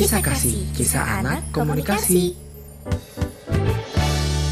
Kisah 0.00 0.24
Kasih, 0.24 0.64
Kisah 0.72 1.20
Anak 1.20 1.52
Komunikasi. 1.52 2.32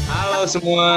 Halo 0.05 0.45
semua. 0.45 0.89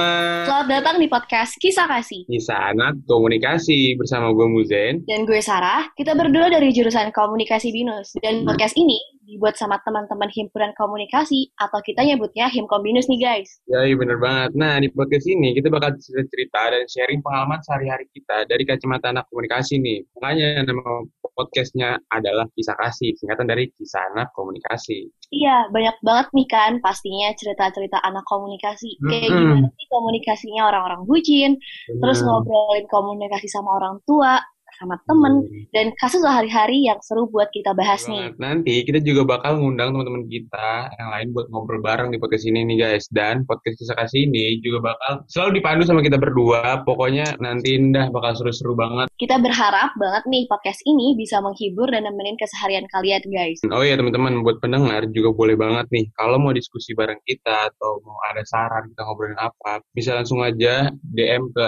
Selamat 0.44 0.68
datang 0.68 1.00
di 1.00 1.08
podcast 1.08 1.56
Kisah 1.56 1.88
Kasih. 1.88 2.28
Kisah 2.28 2.76
Anak 2.76 3.00
Komunikasi 3.08 3.96
bersama 3.96 4.28
gue 4.36 4.44
Muzen. 4.44 5.08
Dan 5.08 5.24
gue 5.24 5.40
Sarah, 5.40 5.88
kita 5.96 6.12
berdua 6.12 6.52
dari 6.52 6.68
jurusan 6.68 7.16
Komunikasi 7.16 7.72
Binus. 7.72 8.12
Dan 8.20 8.44
podcast 8.44 8.76
ini 8.76 9.00
dibuat 9.22 9.54
sama 9.54 9.78
teman-teman 9.86 10.26
himpunan 10.34 10.74
komunikasi 10.74 11.54
atau 11.54 11.78
kita 11.80 12.02
nyebutnya 12.02 12.50
Himkom 12.50 12.82
Binus 12.82 13.06
nih 13.06 13.22
guys. 13.22 13.50
Ya, 13.70 13.86
iya 13.86 13.94
bener 13.94 14.18
banget. 14.18 14.50
Nah, 14.58 14.82
di 14.82 14.90
podcast 14.90 15.26
ini 15.30 15.54
kita 15.54 15.70
bakal 15.70 15.94
cerita 16.02 16.60
dan 16.74 16.84
sharing 16.90 17.22
pengalaman 17.22 17.62
sehari-hari 17.62 18.10
kita 18.10 18.50
dari 18.50 18.66
kacamata 18.66 19.14
anak 19.14 19.30
komunikasi 19.30 19.78
nih. 19.78 20.02
Makanya 20.18 20.66
nama 20.66 21.06
podcastnya 21.32 21.96
adalah 22.12 22.44
Kisah 22.52 22.76
Kasih, 22.76 23.16
singkatan 23.16 23.48
dari 23.48 23.70
Kisah 23.72 24.12
Anak 24.12 24.34
Komunikasi. 24.36 25.08
Iya, 25.32 25.72
banyak 25.72 25.96
banget 26.04 26.28
nih 26.36 26.48
kan 26.50 26.72
pastinya 26.84 27.32
cerita-cerita 27.32 28.04
anak 28.04 28.26
komunikasi. 28.28 29.00
Kayak 29.00 29.32
gimana 29.32 29.68
sih 29.72 29.86
komunikasinya 29.88 30.62
orang-orang 30.68 31.02
bucin, 31.08 31.56
terus 31.88 32.20
Bener. 32.20 32.28
ngobrolin 32.28 32.86
komunikasi 32.92 33.48
sama 33.48 33.80
orang 33.80 33.96
tua, 34.04 34.36
sama 34.82 34.98
temen, 35.06 35.46
dan 35.70 35.94
kasus 36.02 36.18
sehari-hari 36.18 36.82
yang 36.90 36.98
seru 37.06 37.30
buat 37.30 37.46
kita 37.54 37.70
bahas 37.78 38.02
nih. 38.10 38.34
Nanti 38.42 38.82
kita 38.82 38.98
juga 38.98 39.38
bakal 39.38 39.62
ngundang 39.62 39.94
teman-teman 39.94 40.26
kita 40.26 40.90
yang 40.98 41.08
lain 41.14 41.28
buat 41.30 41.46
ngobrol 41.54 41.78
bareng 41.78 42.10
di 42.10 42.18
podcast 42.18 42.50
ini 42.50 42.66
nih 42.66 42.76
guys. 42.82 43.06
Dan 43.14 43.46
podcast 43.46 43.78
kisah 43.78 43.94
kasih 43.94 44.26
ini 44.26 44.58
juga 44.58 44.90
bakal 44.90 45.22
selalu 45.30 45.62
dipandu 45.62 45.86
sama 45.86 46.02
kita 46.02 46.18
berdua. 46.18 46.82
Pokoknya 46.82 47.38
nanti 47.38 47.78
indah 47.78 48.10
bakal 48.10 48.34
seru-seru 48.34 48.74
banget. 48.74 49.06
Kita 49.14 49.38
berharap 49.38 49.94
banget 49.94 50.26
nih 50.26 50.50
podcast 50.50 50.82
ini 50.82 51.14
bisa 51.14 51.38
menghibur 51.38 51.86
dan 51.86 52.02
nemenin 52.02 52.34
keseharian 52.34 52.90
kalian 52.90 53.22
guys. 53.30 53.62
Oh 53.70 53.86
iya 53.86 53.94
teman-teman, 53.94 54.42
buat 54.42 54.58
pendengar 54.58 55.06
juga 55.14 55.30
boleh 55.30 55.54
banget 55.54 55.86
nih. 55.94 56.10
Kalau 56.18 56.42
mau 56.42 56.50
diskusi 56.50 56.96
bareng 56.98 57.22
kita 57.22 57.70
atau 57.70 58.02
mau 58.02 58.18
ada 58.26 58.42
saran 58.48 58.90
kita 58.90 59.06
ngobrolin 59.06 59.38
apa, 59.38 59.78
bisa 59.94 60.18
langsung 60.18 60.42
aja 60.42 60.90
DM 61.14 61.52
ke 61.54 61.64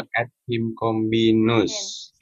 @himkombinus. 0.50 1.72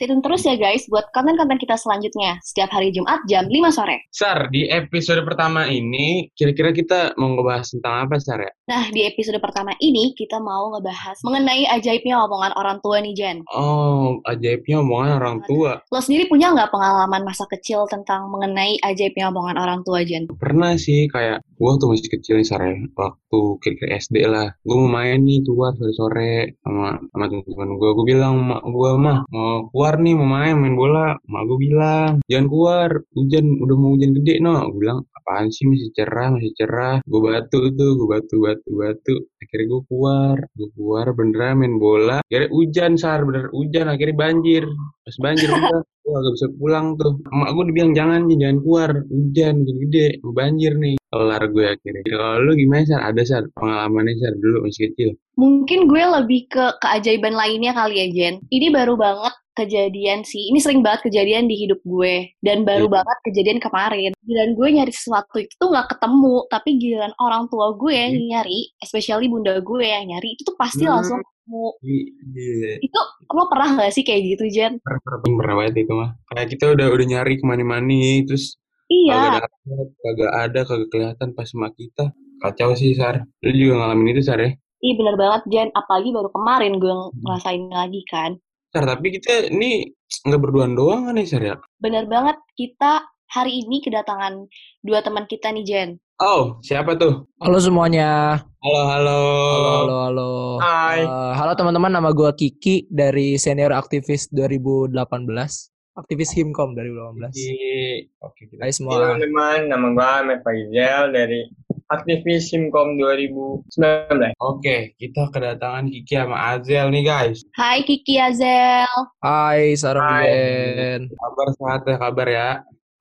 Stay 0.03 0.11
tune 0.11 0.19
terus 0.19 0.43
ya 0.43 0.59
guys 0.59 0.83
buat 0.91 1.15
konten-konten 1.15 1.63
kita 1.63 1.79
selanjutnya 1.79 2.35
setiap 2.43 2.75
hari 2.75 2.91
Jumat 2.91 3.23
jam 3.31 3.47
5 3.47 3.71
sore. 3.71 4.03
Sar, 4.11 4.51
di 4.51 4.67
episode 4.67 5.23
pertama 5.23 5.71
ini 5.71 6.27
kira-kira 6.35 6.75
kita 6.75 7.15
mau 7.15 7.39
ngebahas 7.39 7.71
tentang 7.71 7.95
apa 8.11 8.19
Sar 8.19 8.43
ya? 8.43 8.51
Nah, 8.67 8.91
di 8.91 9.07
episode 9.07 9.39
pertama 9.39 9.79
ini 9.79 10.11
kita 10.19 10.43
mau 10.43 10.75
ngebahas 10.75 11.23
mengenai 11.23 11.71
ajaibnya 11.71 12.19
omongan 12.19 12.51
orang 12.59 12.83
tua 12.83 12.99
nih 12.99 13.15
Jen. 13.15 13.47
Oh, 13.55 14.19
ajaibnya 14.27 14.83
omongan 14.83 15.23
orang 15.23 15.39
tua. 15.47 15.79
Lo 15.95 16.03
sendiri 16.03 16.27
punya 16.27 16.51
nggak 16.51 16.75
pengalaman 16.75 17.23
masa 17.23 17.47
kecil 17.47 17.87
tentang 17.87 18.27
mengenai 18.27 18.83
ajaibnya 18.83 19.31
omongan 19.31 19.55
orang 19.55 19.87
tua 19.87 20.03
Jen? 20.03 20.27
Pernah 20.35 20.83
sih 20.83 21.07
kayak 21.15 21.47
gua 21.63 21.79
tuh 21.79 21.95
masih 21.95 22.11
kecil 22.11 22.35
nih 22.43 22.49
Sar 22.51 22.59
ya, 22.67 22.75
waktu 22.99 23.39
kira-kira 23.63 23.91
SD 24.03 24.17
lah. 24.27 24.51
Gue 24.67 24.77
mau 24.83 24.91
main 24.99 25.23
nih 25.23 25.47
keluar 25.47 25.71
sore-sore 25.79 26.59
sama 26.67 26.99
sama 27.15 27.25
teman-teman 27.31 27.79
gue. 27.79 27.91
Gue 27.95 28.07
bilang 28.11 28.35
mak 28.43 28.67
gue 28.67 28.91
mah 28.99 29.19
mau 29.31 29.71
keluar 29.71 29.95
nih 30.03 30.15
mau 30.19 30.27
main 30.27 30.59
main 30.59 30.75
bola. 30.75 31.15
Mak 31.23 31.43
gue 31.47 31.59
bilang 31.63 32.11
jangan 32.27 32.47
keluar, 32.51 32.91
hujan 33.15 33.47
udah 33.63 33.77
mau 33.79 33.95
hujan 33.95 34.11
gede 34.19 34.35
no. 34.43 34.59
Gue 34.75 34.81
bilang 34.83 35.07
apaan 35.15 35.55
sih 35.55 35.71
masih 35.71 35.95
cerah 35.95 36.35
masih 36.35 36.51
cerah. 36.59 36.99
Gue 37.07 37.21
batu 37.23 37.71
tuh, 37.79 37.91
gue 37.95 38.09
batu 38.11 38.37
batu 38.43 38.71
batu. 38.75 39.15
Akhirnya 39.39 39.67
gue 39.71 39.81
keluar, 39.87 40.37
gue 40.59 40.69
keluar 40.75 41.07
beneran 41.15 41.63
main 41.63 41.75
bola. 41.79 42.19
Akhirnya 42.27 42.51
hujan 42.51 42.93
Sar, 42.99 43.23
bener 43.23 43.55
hujan. 43.55 43.87
Akhirnya 43.87 44.19
banjir. 44.19 44.67
Pas 45.07 45.17
banjir 45.19 45.51
udah, 45.51 45.83
gue 45.83 46.11
gak 46.11 46.35
bisa 46.39 46.49
pulang 46.59 46.87
tuh. 46.99 47.23
Emak 47.31 47.51
gue 47.55 47.65
dibilang 47.71 47.93
jangan 47.95 48.21
jangan 48.31 48.59
keluar, 48.63 48.91
hujan 49.07 49.55
gede, 49.63 50.09
mau 50.27 50.35
banjir 50.35 50.75
nih. 50.79 51.02
Kelar 51.13 51.45
gue 51.53 51.67
akhirnya. 51.69 52.03
Kalau 52.09 52.41
lu 52.41 52.53
gimana 52.57 52.89
Sar? 52.89 53.05
Ada 53.05 53.23
Sar 53.29 53.45
pengalamannya 53.53 54.17
Sar 54.17 54.33
dulu 54.41 54.65
masih 54.65 54.89
kecil. 54.89 55.11
Mungkin 55.37 55.85
gue 55.85 56.01
lebih 56.01 56.49
ke 56.49 56.65
keajaiban 56.81 57.37
lainnya 57.37 57.77
kali 57.77 58.01
ya 58.01 58.07
Jen. 58.09 58.35
Ini 58.49 58.73
baru 58.73 58.97
banget 58.97 59.37
kejadian 59.53 60.25
sih. 60.25 60.49
Ini 60.49 60.59
sering 60.65 60.81
banget 60.81 61.13
kejadian 61.13 61.53
di 61.53 61.57
hidup 61.61 61.85
gue. 61.85 62.33
Dan 62.41 62.65
baru 62.65 62.89
Iya. 62.89 62.95
banget 62.97 63.19
kejadian 63.29 63.61
kemarin. 63.61 64.11
Giliran 64.25 64.51
gue 64.57 64.69
nyari 64.73 64.93
sesuatu 64.93 65.37
itu 65.37 65.53
tuh 65.61 65.69
nggak 65.69 65.93
ketemu. 65.93 66.37
Tapi 66.49 66.69
giliran 66.81 67.13
orang 67.21 67.45
tua 67.53 67.77
gue 67.77 67.93
yang 67.93 68.13
Hmm. 68.17 68.29
nyari, 68.33 68.61
especially 68.81 69.29
bunda 69.29 69.61
gue 69.61 69.85
yang 69.85 70.09
nyari, 70.09 70.33
itu 70.33 70.49
tuh 70.49 70.57
pasti 70.57 70.89
Hmm. 70.89 70.97
langsung 70.97 71.21
ketemu. 71.21 71.67
Iya. 71.85 72.73
Itu 72.81 72.99
lo 73.29 73.45
pernah 73.53 73.69
nggak 73.77 73.93
sih 73.93 74.05
kayak 74.09 74.23
gitu 74.33 74.45
Jen? 74.49 74.81
Pernah, 74.81 75.01
pernah, 75.05 75.19
pernah 75.37 75.55
banget 75.61 75.75
itu 75.85 75.93
mah. 75.93 76.11
Kayak 76.33 76.49
kita 76.57 76.65
udah 76.73 76.87
udah 76.89 77.07
nyari 77.13 77.35
ke 77.37 77.45
mana-mana 77.45 78.01
terus 78.25 78.57
Iya. 78.93 79.41
kagak 79.41 79.89
kagak 80.05 80.33
ada, 80.37 80.61
kagak 80.69 80.89
kelihatan 80.93 81.29
pas 81.33 81.49
sama 81.49 81.73
kita. 81.73 82.13
Kacau 82.45 82.77
sih 82.77 82.93
Sar. 82.93 83.25
Lu 83.41 83.51
juga 83.55 83.81
ngalamin 83.81 84.13
itu 84.13 84.23
Sar 84.27 84.43
ya? 84.43 84.53
Iya 84.83 84.95
bener 84.99 85.15
banget 85.15 85.43
Jen, 85.49 85.69
apalagi 85.73 86.11
baru 86.11 86.29
kemarin 86.35 86.83
gue 86.83 86.95
ngerasain 87.23 87.71
lagi 87.71 88.03
kan. 88.11 88.35
Sar, 88.75 88.85
tapi 88.85 89.15
kita 89.15 89.55
ini 89.55 89.87
nggak 90.27 90.41
berduaan 90.43 90.75
doang 90.75 91.09
kan 91.09 91.15
nih 91.17 91.25
Sar 91.25 91.41
ya? 91.41 91.57
Bener 91.79 92.05
banget, 92.11 92.37
kita 92.59 93.07
hari 93.33 93.65
ini 93.65 93.81
kedatangan 93.81 94.45
dua 94.85 95.01
teman 95.01 95.25
kita 95.25 95.55
nih 95.55 95.65
Jen. 95.65 95.91
Oh, 96.21 96.61
siapa 96.61 96.95
tuh? 96.99 97.25
Halo 97.41 97.59
semuanya. 97.59 98.43
Halo, 98.63 98.83
halo. 98.91 99.21
Halo, 99.27 99.71
halo, 99.75 99.97
halo. 100.07 100.31
Hai. 100.61 101.03
Eh, 101.03 101.33
halo 101.35 101.53
teman-teman, 101.57 101.91
nama 101.91 102.11
gue 102.13 102.31
Kiki 102.37 102.87
dari 102.93 103.41
Senior 103.41 103.73
Aktivis 103.75 104.29
2018. 104.31 105.72
Aktivis 105.93 106.33
Himkom 106.33 106.73
2018. 106.73 107.29
Oke, 107.29 108.09
Oke, 108.25 108.43
kita 108.49 108.65
Hai 108.65 108.73
semua. 108.73 108.97
teman-teman, 109.13 109.69
nama 109.69 109.87
gue 109.93 110.01
Ahmed 110.25 110.41
Faizal 110.41 111.13
dari 111.13 111.45
aktivis 111.93 112.49
Simkom 112.49 112.97
2019. 112.97 114.33
Oke, 114.41 114.97
kita 114.97 115.29
kedatangan 115.29 115.93
Kiki 115.93 116.17
sama 116.17 116.57
Azel 116.57 116.89
nih 116.89 117.05
guys. 117.05 117.45
Hai 117.53 117.85
Kiki 117.85 118.17
Azel. 118.17 118.89
Hai, 119.21 119.77
Sarah. 119.77 120.25
Bigen. 120.25 121.13
Kabar 121.13 121.49
sehat 121.61 121.81
ya 121.85 121.97
kabar 122.01 122.29
ya. 122.33 122.49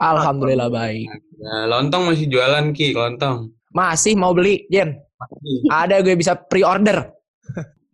Alhamdulillah 0.04 0.68
baik. 0.68 1.08
Nah, 1.40 1.72
lontong 1.72 2.12
masih 2.12 2.28
jualan 2.28 2.76
Ki, 2.76 2.92
lontong. 2.92 3.56
Masih 3.72 4.20
mau 4.20 4.36
beli, 4.36 4.68
Jen? 4.68 5.00
Masih. 5.16 5.58
Ada 5.72 6.04
gue 6.04 6.20
bisa 6.20 6.36
pre-order. 6.36 7.08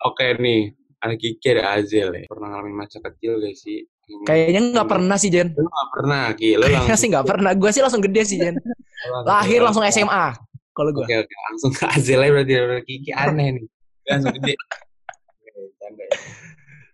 Oke 0.01 0.33
nih, 0.41 0.73
ada 1.05 1.13
Kiki 1.13 1.53
ada 1.53 1.77
Azel 1.77 2.09
ya. 2.17 2.25
Pernah 2.25 2.49
ngalamin 2.49 2.81
masa 2.81 2.97
kecil 2.97 3.37
gak 3.37 3.53
sih? 3.53 3.85
Kayaknya 4.23 4.61
nggak 4.71 4.87
pernah 4.87 5.15
sih, 5.15 5.27
Jen. 5.27 5.51
Lu 5.51 5.67
gak 5.67 5.89
pernah 5.91 6.21
Ki, 6.31 6.55
lu 6.55 6.63
Kayaknya 6.63 6.79
langsung. 6.87 6.99
sih 6.99 7.07
nggak 7.11 7.27
pernah. 7.27 7.51
Gue 7.53 7.69
sih 7.71 7.81
langsung 7.83 7.99
gede 8.01 8.21
sih, 8.23 8.37
Jen. 8.37 8.55
Lahir 9.27 9.59
langsung 9.59 9.83
SMA. 9.85 10.25
Kalau 10.71 10.91
gue. 10.91 11.03
Oke 11.03 11.15
oke, 11.17 11.35
langsung 11.51 11.71
ke 11.71 11.83
Azel 11.85 12.19
aja 12.19 12.31
berarti 12.31 12.53
berarti 12.53 12.83
Kiki 12.85 13.11
aneh 13.11 13.47
nih. 13.53 13.65
Langsung 14.05 14.31
gede. 14.33 14.53
Ya. 14.53 14.61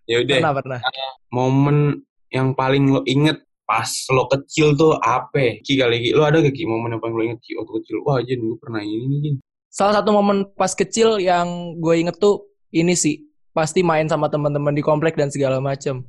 Ya 0.03 0.15
udah, 0.19 0.35
Pernah, 0.35 0.53
pernah. 0.59 0.79
momen 1.29 1.77
yang 2.27 2.51
paling 2.51 2.91
lo 2.91 3.05
inget 3.05 3.39
pas 3.63 3.87
lo 4.09 4.27
kecil 4.27 4.73
tuh 4.73 4.99
apa? 4.99 5.63
Ki 5.63 5.79
kali 5.79 6.01
Ki, 6.01 6.09
lo 6.11 6.23
ada 6.23 6.39
gak 6.39 6.51
Ki 6.51 6.65
momen 6.65 6.91
yang 6.91 7.01
paling 7.01 7.15
lo 7.15 7.23
inget 7.23 7.39
Ki 7.39 7.55
waktu 7.55 7.71
kecil? 7.79 7.95
Wah 8.03 8.19
Jin, 8.19 8.41
gue 8.41 8.57
pernah 8.57 8.81
ini 8.81 9.05
nih. 9.21 9.33
Salah 9.67 10.01
satu 10.01 10.11
momen 10.11 10.43
pas 10.53 10.71
kecil 10.71 11.17
yang 11.17 11.47
gue 11.77 11.93
inget 11.97 12.17
tuh 12.17 12.43
ini 12.69 12.93
sih. 12.93 13.23
Pasti 13.51 13.79
main 13.79 14.05
sama 14.05 14.27
teman-teman 14.27 14.71
di 14.71 14.81
komplek 14.81 15.15
dan 15.15 15.29
segala 15.29 15.61
macem. 15.61 16.03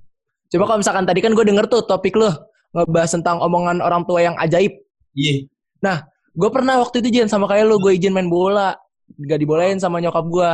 Coba 0.54 0.70
kalau 0.70 0.78
misalkan 0.86 1.02
tadi 1.02 1.18
kan 1.18 1.34
gue 1.34 1.42
denger 1.42 1.66
tuh 1.66 1.82
topik 1.82 2.14
lo 2.14 2.30
ngebahas 2.74 3.10
tentang 3.18 3.42
omongan 3.42 3.82
orang 3.82 4.06
tua 4.06 4.22
yang 4.22 4.38
ajaib. 4.38 4.70
Iya. 5.18 5.50
Gue 6.34 6.50
pernah 6.50 6.78
waktu 6.82 7.02
itu 7.02 7.10
Jen 7.10 7.30
sama 7.30 7.50
kayak 7.50 7.66
lo 7.66 7.82
gue 7.82 7.94
izin 7.94 8.14
main 8.14 8.30
bola. 8.30 8.74
Gak 9.18 9.38
dibolehin 9.42 9.82
sama 9.82 9.98
nyokap 9.98 10.26
gue. 10.30 10.52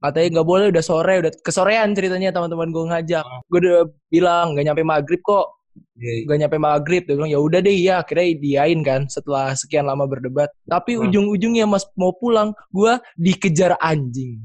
Katanya 0.00 0.40
gak 0.40 0.46
boleh 0.48 0.66
udah 0.72 0.84
sore, 0.84 1.20
udah 1.20 1.32
kesorean 1.44 1.92
ceritanya 1.92 2.32
teman-teman 2.32 2.72
gue 2.72 2.84
ngajak. 2.88 3.24
Gue 3.52 3.58
udah 3.60 3.78
bilang 4.08 4.56
gak 4.56 4.64
nyampe 4.64 4.84
maghrib 4.84 5.20
kok. 5.20 5.60
Iya. 6.00 6.24
Gak 6.24 6.38
nyampe 6.40 6.56
maghrib. 6.56 7.02
Dia 7.04 7.14
bilang 7.20 7.32
ya 7.32 7.40
udah 7.40 7.60
deh 7.60 7.76
ya. 7.76 7.94
Akhirnya 8.00 8.26
diain 8.40 8.80
kan 8.80 9.00
setelah 9.12 9.52
sekian 9.52 9.84
lama 9.84 10.08
berdebat. 10.08 10.48
Tapi 10.64 10.96
Hmm. 10.96 11.04
ujung-ujungnya 11.08 11.68
mas 11.68 11.84
mau 12.00 12.16
pulang, 12.16 12.56
gue 12.72 12.96
dikejar 13.20 13.76
anjing. 13.84 14.40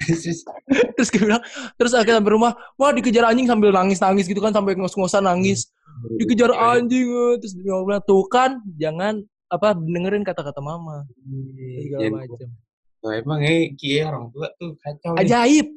terus 0.96 1.08
gue 1.12 1.22
bilang, 1.22 1.42
terus 1.76 1.92
akhirnya 1.92 2.22
sampai 2.22 2.32
rumah, 2.34 2.52
wah 2.80 2.90
dikejar 2.90 3.28
anjing 3.28 3.46
sambil 3.46 3.70
nangis-nangis 3.70 4.26
gitu 4.26 4.40
kan 4.40 4.54
sampai 4.54 4.74
ngos-ngosan 4.76 5.24
nangis. 5.26 5.70
Dikejar 6.16 6.54
anjing, 6.54 7.06
eh. 7.08 7.34
terus 7.42 7.54
dia 7.56 7.76
bilang 7.84 8.02
tuh 8.04 8.24
kan 8.30 8.62
jangan 8.80 9.20
apa 9.50 9.74
dengerin 9.74 10.22
kata-kata 10.22 10.62
mama 10.62 11.02
segala 11.82 12.00
Jin, 12.00 12.12
macam. 12.14 12.48
Wah, 13.00 13.12
emang 13.16 13.40
eh 13.42 13.74
Ki 13.74 13.98
ya, 13.98 14.12
orang 14.12 14.30
tua 14.30 14.48
tuh 14.60 14.76
kacau 14.78 15.16
nih. 15.16 15.20
Ajaib, 15.26 15.68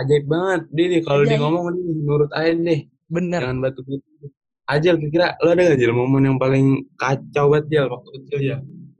Ajaib 0.00 0.24
banget. 0.30 0.62
Dia 0.72 0.86
nih 0.86 1.00
kalau 1.02 1.22
dia 1.26 1.36
Ajaib. 1.36 1.42
ngomong 1.44 1.64
dia 1.74 1.92
nurut 2.00 2.30
aja 2.32 2.52
deh. 2.54 2.80
bener. 3.10 3.40
Jangan 3.42 3.58
batu 3.58 3.80
putih. 3.82 4.30
Ajel 4.70 4.94
kira-kira 5.02 5.34
lo 5.42 5.50
ada 5.50 5.62
gak 5.66 5.78
Jel 5.82 5.90
momen 5.90 6.30
yang 6.30 6.38
paling 6.38 6.86
kacau 6.94 7.50
banget 7.50 7.66
Jel 7.74 7.86
waktu 7.90 8.08
kecil 8.22 8.38
ya? 8.38 8.56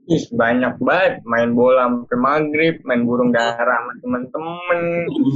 Ih, 0.09 0.23
banyak 0.33 0.81
banget 0.81 1.13
main 1.29 1.53
bola 1.53 1.85
sampai 1.85 2.17
maghrib, 2.17 2.75
main 2.89 3.05
burung 3.05 3.29
dara 3.29 3.61
sama 3.61 3.93
temen-temen, 4.01 4.81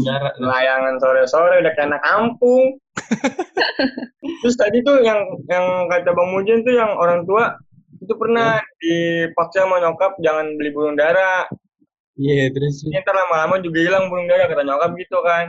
Darah. 0.01 0.33
layangan 0.41 0.95
sore-sore 0.97 1.61
udah 1.61 1.71
kayak 1.77 1.93
anak 1.93 2.01
kampung. 2.01 2.81
Terus 4.41 4.55
tadi 4.57 4.81
tuh 4.81 5.05
yang 5.05 5.21
yang 5.45 5.85
kata 5.85 6.09
Bang 6.17 6.33
Mujen 6.33 6.65
tuh 6.65 6.73
yang 6.73 6.97
orang 6.97 7.29
tua 7.29 7.53
itu 8.01 8.13
pernah 8.17 8.57
dipaksa 8.81 9.69
sama 9.69 9.81
nyokap 9.81 10.17
jangan 10.21 10.57
beli 10.57 10.73
burung 10.73 10.97
dara. 10.97 11.45
Iya, 12.15 12.47
terus 12.55 12.79
Ini 12.87 13.03
ntar 13.03 13.11
lama-lama 13.11 13.59
juga 13.59 13.83
hilang 13.83 14.07
burung 14.07 14.31
dara 14.31 14.47
kata 14.47 14.63
nyokap 14.63 14.91
gitu 14.97 15.19
kan. 15.21 15.45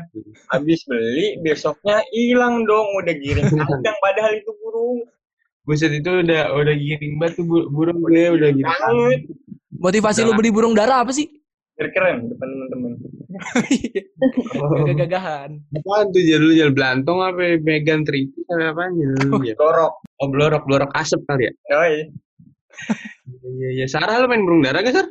Habis 0.51 0.83
beli 0.85 1.39
besoknya 1.41 2.03
hilang 2.11 2.67
dong 2.67 2.91
udah 3.01 3.15
giring 3.17 3.49
kandang 3.55 3.99
padahal 4.03 4.33
itu 4.35 4.51
burung. 4.61 5.07
Buset 5.67 5.93
itu 5.93 6.11
udah 6.23 6.55
udah 6.55 6.75
giring 6.75 7.19
banget 7.19 7.43
tuh 7.43 7.45
bu- 7.45 7.69
burung 7.69 7.99
gue 8.01 8.25
udah 8.33 8.51
giring. 8.55 8.71
Banget. 8.71 9.21
Motivasi 9.77 10.23
lu 10.23 10.33
beli 10.33 10.49
burung 10.49 10.73
dara 10.73 11.03
apa 11.03 11.11
sih? 11.11 11.27
Biar 11.77 11.93
keren 11.93 12.31
depan 12.31 12.49
temen-temen. 12.49 12.93
Oh. 14.57 14.73
Gagah-gagahan. 14.73 15.61
Apaan 15.77 16.09
tuh 16.09 16.25
jadul 16.25 16.57
jadul 16.57 16.73
belantong 16.73 17.21
apa 17.21 17.61
Megan 17.61 18.01
Triti 18.01 18.41
apa 18.49 18.73
apaan 18.73 18.97
jadul 18.97 19.45
ya? 19.45 19.53
Dorok. 19.53 19.93
Oh 20.17 20.29
blorok 20.33 20.65
blorok 20.65 20.89
asap 20.97 21.21
kali 21.29 21.45
ya? 21.45 21.53
Yoi. 21.77 22.09
Iya 23.45 23.69
iya. 23.77 23.87
Sarah 23.87 24.25
lu 24.25 24.27
main 24.27 24.41
burung 24.41 24.65
dara 24.65 24.81
gak 24.81 24.97
Sar? 24.97 25.07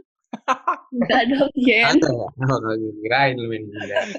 Enggak 0.90 1.22
dong, 1.30 1.54
Jen. 1.62 1.86
Ada 2.02 2.10
ya? 2.10 2.28
Oh, 2.50 2.60
kirain 3.06 3.36
lu 3.38 3.46
main 3.46 3.64
burung 3.70 3.86
dara. 3.86 4.10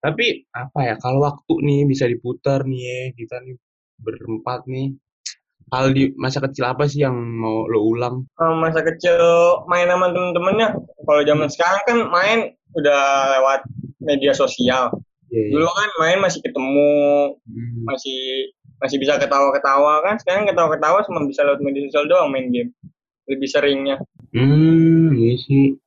Tapi 0.00 0.26
apa 0.54 0.78
ya 0.86 0.94
kalau 0.96 1.26
waktu 1.26 1.54
nih 1.58 1.80
bisa 1.84 2.06
diputar 2.06 2.62
nih 2.62 2.80
ya 2.80 3.00
kita 3.18 3.36
nih 3.42 3.58
berempat 3.98 4.70
nih. 4.70 4.94
Hal 5.70 5.94
di 5.94 6.10
masa 6.18 6.42
kecil 6.42 6.66
apa 6.66 6.90
sih 6.90 7.06
yang 7.06 7.14
mau 7.14 7.62
lo 7.70 7.86
ulang? 7.86 8.26
Eh, 8.26 8.54
masa 8.58 8.82
kecil 8.82 9.18
main 9.70 9.86
sama 9.86 10.10
temen-temennya. 10.10 10.74
Kalau 11.06 11.22
zaman 11.22 11.46
sekarang 11.46 11.82
kan 11.86 11.98
main 12.10 12.38
udah 12.74 13.02
lewat 13.38 13.60
media 14.02 14.34
sosial. 14.34 14.90
Iya, 15.30 15.40
iya. 15.46 15.52
Dulu 15.54 15.70
kan 15.70 15.90
main 16.02 16.18
masih 16.18 16.42
ketemu, 16.42 16.90
Hmm. 17.46 17.86
masih 17.86 18.50
masih 18.82 18.96
bisa 18.98 19.14
ketawa-ketawa 19.22 20.02
kan. 20.02 20.18
Sekarang 20.18 20.50
ketawa-ketawa 20.50 21.06
cuma 21.06 21.22
bisa 21.22 21.46
lewat 21.46 21.62
media 21.62 21.86
sosial 21.86 22.10
doang 22.10 22.34
main 22.34 22.50
game. 22.50 22.74
Lebih 23.30 23.46
seringnya. 23.46 24.02
Hmm, 24.34 25.14
iya 25.14 25.38
sih. 25.38 25.78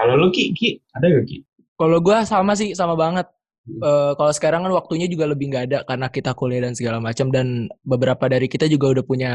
Kalau 0.00 0.16
lu 0.16 0.32
Ki, 0.32 0.56
Ki, 0.56 0.80
ada 0.96 1.12
gak 1.12 1.28
Ki? 1.28 1.44
Kalau 1.76 2.00
gua 2.00 2.24
sama 2.24 2.56
sih, 2.56 2.72
sama 2.72 2.96
banget. 2.96 3.28
Eh, 3.68 4.12
kalau 4.16 4.32
sekarang 4.32 4.60
kan 4.64 4.72
waktunya 4.72 5.06
juga 5.06 5.28
lebih 5.28 5.52
nggak 5.52 5.64
ada 5.70 5.78
karena 5.84 6.08
kita 6.08 6.32
kuliah 6.32 6.64
dan 6.64 6.72
segala 6.72 6.98
macam 6.98 7.28
dan 7.28 7.68
beberapa 7.84 8.24
dari 8.26 8.48
kita 8.48 8.64
juga 8.66 8.98
udah 8.98 9.04
punya 9.04 9.32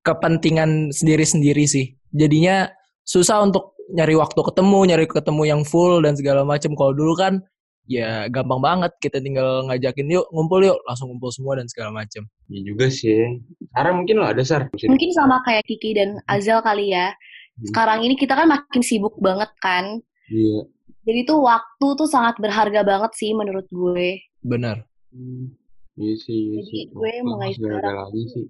kepentingan 0.00 0.90
sendiri-sendiri 0.90 1.68
sih. 1.68 1.92
Jadinya 2.10 2.72
susah 3.04 3.44
untuk 3.44 3.76
nyari 3.92 4.16
waktu 4.16 4.40
ketemu, 4.40 4.78
nyari 4.88 5.06
ketemu 5.06 5.42
yang 5.44 5.62
full 5.68 6.00
dan 6.00 6.16
segala 6.16 6.42
macam. 6.42 6.72
Kalau 6.72 6.92
dulu 6.96 7.12
kan 7.14 7.44
ya 7.90 8.30
gampang 8.30 8.62
banget 8.62 8.92
kita 9.02 9.18
tinggal 9.18 9.66
ngajakin 9.66 10.06
yuk 10.08 10.26
ngumpul 10.30 10.62
yuk 10.62 10.78
langsung 10.86 11.10
ngumpul 11.10 11.28
semua 11.28 11.60
dan 11.60 11.68
segala 11.68 11.90
macam. 12.00 12.24
Iya 12.48 12.60
juga 12.64 12.86
sih. 12.88 13.44
Sarah 13.76 13.92
mungkin 13.92 14.24
lo 14.24 14.26
ada 14.26 14.40
Sar? 14.40 14.72
Mungkin 14.72 15.10
sama 15.12 15.44
kayak 15.44 15.68
Kiki 15.68 16.00
dan 16.00 16.16
Azal 16.26 16.64
kali 16.64 16.96
ya. 16.96 17.12
Sekarang 17.60 18.00
ini 18.00 18.16
kita 18.16 18.32
kan 18.32 18.48
makin 18.48 18.80
sibuk 18.80 19.20
banget 19.20 19.52
kan. 19.60 20.00
Iya. 20.32 20.64
Jadi 21.00 21.20
tuh 21.24 21.38
waktu 21.40 21.86
tuh 21.96 22.08
sangat 22.08 22.36
berharga 22.36 22.84
banget 22.84 23.12
sih 23.16 23.32
menurut 23.32 23.64
gue. 23.68 24.20
Benar. 24.44 24.84
Hmm. 25.10 25.52
Iya 25.96 26.14
sih, 26.16 26.38
iya 26.38 26.60
Jadi 26.64 26.70
sih. 26.70 26.82
gue 26.92 27.12
Waktu 27.12 27.26
mulai 27.26 27.50
sekarang 27.56 27.96
lagi 27.96 28.22
sih. 28.32 28.46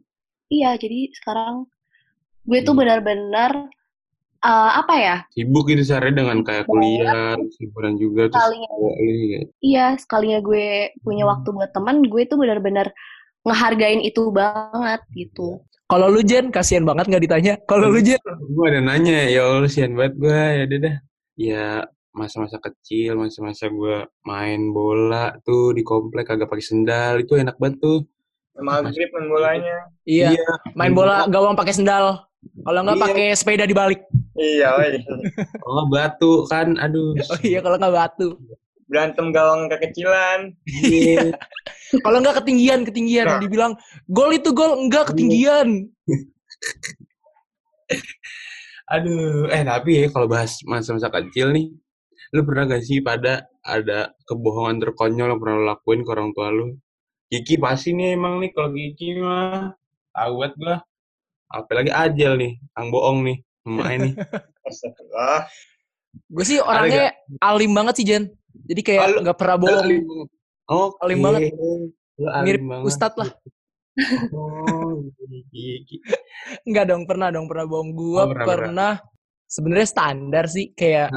Iya, 0.50 0.70
jadi 0.76 0.99
sekarang 1.14 1.55
gue 2.44 2.58
tuh 2.62 2.75
Hmm. 2.75 2.81
benar-benar 2.82 3.52
eh, 4.41 4.70
apa 4.73 4.94
ya? 4.97 5.17
Sibuk 5.37 5.69
gitu 5.69 5.85
Sarah 5.85 6.08
dengan 6.11 6.41
kayak 6.41 6.64
kuliah, 6.64 7.37
hiburan 7.61 8.00
juga 8.00 8.32
terus 8.32 8.41
Sekalinya, 8.41 8.69
kayak 8.73 8.97
ini 8.99 9.25
kayak 9.29 9.47
iya, 9.61 9.87
sekalinya 10.00 10.38
gue 10.41 10.67
punya 11.05 11.25
Hmm. 11.29 11.32
waktu 11.37 11.49
buat 11.52 11.70
teman, 11.70 11.97
gue 12.08 12.23
tuh 12.25 12.38
benar-benar 12.41 12.88
ngehargain 13.44 14.00
itu 14.00 14.32
banget 14.32 15.00
gitu. 15.12 15.61
Kalau 15.87 16.06
lu 16.08 16.23
Jen, 16.23 16.49
kasihan 16.49 16.87
banget 16.87 17.11
nggak 17.12 17.25
ditanya. 17.26 17.55
Kalau 17.69 17.91
lu 17.93 18.00
Jen, 18.00 18.17
gue 18.23 18.64
ada 18.64 18.81
nanya 18.81 19.26
ya 19.29 19.43
Allah 19.44 19.69
sian 19.69 19.93
banget 19.93 20.14
gue 20.17 20.32
ya 20.32 20.62
udah 20.64 20.79
dah 20.81 20.97
ya 21.37 21.64
masa-masa 22.11 22.59
kecil 22.59 23.15
masa-masa 23.17 23.67
gue 23.67 23.97
main 24.23 24.61
bola 24.71 25.39
tuh 25.41 25.71
di 25.71 25.83
komplek 25.83 26.27
kagak 26.27 26.51
pakai 26.51 26.65
sendal 26.65 27.19
itu 27.19 27.35
enak 27.35 27.55
banget 27.57 27.79
tuh 27.79 28.01
Maghrib 28.61 29.09
main 29.09 29.27
bolanya. 29.31 29.77
iya, 30.05 30.35
main 30.75 30.93
bola 30.93 31.25
gawang 31.27 31.57
pakai 31.57 31.73
sendal. 31.73 32.29
Kalau 32.61 32.81
nggak 32.83 32.99
Iya. 32.99 33.05
pakai 33.09 33.27
sepeda 33.33 33.65
dibalik. 33.65 34.05
Iya, 34.35 34.69
woi. 34.75 35.01
oh 35.62 35.87
batu 35.93 36.45
kan 36.45 36.77
aduh 36.77 37.17
Oh 37.17 37.41
iya, 37.41 37.65
kalau 37.65 37.81
nggak 37.81 37.95
batu. 37.95 38.37
Berantem 38.85 39.31
gawang 39.31 39.71
kekecilan. 39.71 40.53
Iya. 40.67 41.33
Kalau 42.05 42.19
nggak 42.19 42.43
ketinggian, 42.43 42.83
ketinggian. 42.83 43.27
Nah. 43.27 43.39
Dibilang 43.39 43.73
gol 44.07 44.31
itu 44.31 44.51
gol, 44.51 44.77
enggak 44.77 45.15
ketinggian. 45.15 45.89
aduh 48.87 49.47
eh 49.47 49.62
tapi 49.62 49.91
ya 49.97 50.07
kalau 50.11 50.27
bahas 50.27 50.59
masa-masa 50.65 51.07
kecil 51.09 51.51
nih 51.51 51.71
lu 52.31 52.41
pernah 52.47 52.65
gak 52.71 52.82
sih 52.87 53.03
pada 53.03 53.47
ada 53.67 54.15
kebohongan 54.25 54.79
terkonyol 54.79 55.35
yang 55.35 55.41
pernah 55.43 55.56
lu 55.59 55.65
lakuin 55.67 56.00
ke 56.06 56.11
orang 56.15 56.31
tua 56.31 56.49
lu 56.55 56.67
Kiki 57.31 57.62
pasti 57.62 57.94
nih 57.94 58.19
emang 58.19 58.43
nih 58.43 58.50
kalau 58.50 58.71
Kiki 58.75 59.19
mah 59.19 59.71
banget 60.15 60.53
gua 60.59 60.77
apalagi 61.50 61.91
Ajel 61.91 62.32
nih 62.38 62.53
ang 62.75 62.91
bohong 62.91 63.19
nih 63.27 63.38
sama 63.62 63.82
ini 63.91 64.11
Astagfirullah. 64.67 65.49
Gue 66.31 66.44
sih 66.47 66.59
orangnya 66.62 67.17
alim 67.43 67.73
banget 67.75 67.94
sih, 67.99 68.06
Jen. 68.06 68.29
Jadi 68.69 68.81
kayak 68.87 69.06
lu- 69.09 69.21
nggak 69.26 69.38
pernah 69.38 69.56
bohong. 69.59 69.88
Oh, 70.71 70.94
Alim 71.03 71.19
banget. 71.23 71.50
Mirip 72.47 72.62
Ustadz 72.87 73.19
lah. 73.19 73.31
Oh, 74.33 75.03
Kiki. 75.50 75.99
Enggak 76.65 76.88
dong, 76.88 77.05
pernah 77.05 77.29
dong, 77.35 77.50
pernah 77.50 77.67
bohong. 77.67 77.91
Gue 77.93 78.23
Oh, 78.23 78.31
pernah, 78.31 78.47
pernah, 78.47 78.93
sebenarnya 79.44 79.88
standar 79.91 80.44
sih, 80.47 80.71
kayak 80.73 81.11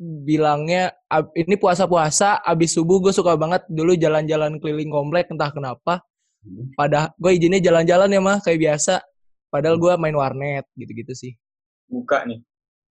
bilangnya 0.00 0.96
ini 1.36 1.60
puasa-puasa, 1.60 2.40
abis 2.40 2.72
subuh 2.72 3.04
gue 3.04 3.12
suka 3.12 3.36
banget 3.36 3.68
dulu 3.68 3.92
jalan-jalan 3.92 4.56
keliling 4.56 4.88
komplek, 4.88 5.28
entah 5.28 5.52
kenapa. 5.52 6.00
Hmm. 6.40 6.72
Pada 6.72 7.12
gue 7.20 7.36
izinnya 7.36 7.60
jalan-jalan 7.60 8.08
ya 8.08 8.20
mah 8.24 8.40
kayak 8.40 8.60
biasa. 8.64 9.04
Padahal 9.52 9.76
gue 9.76 9.92
main 10.00 10.16
warnet 10.16 10.64
gitu-gitu 10.72 11.12
sih. 11.12 11.32
Buka 11.90 12.24
nih. 12.24 12.40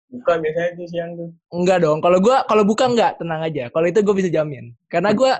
Buka 0.09 0.37
biasanya 0.37 0.71
tuh 0.77 0.87
siang 0.89 1.11
tuh. 1.17 1.29
Enggak 1.53 1.85
dong. 1.85 2.01
Kalau 2.01 2.17
gua 2.17 2.41
kalau 2.49 2.65
buka 2.65 2.89
enggak, 2.89 3.21
tenang 3.21 3.45
aja. 3.45 3.69
Kalau 3.69 3.85
itu 3.85 4.01
gue 4.01 4.15
bisa 4.17 4.29
jamin. 4.29 4.73
Karena 4.89 5.13
gua 5.13 5.37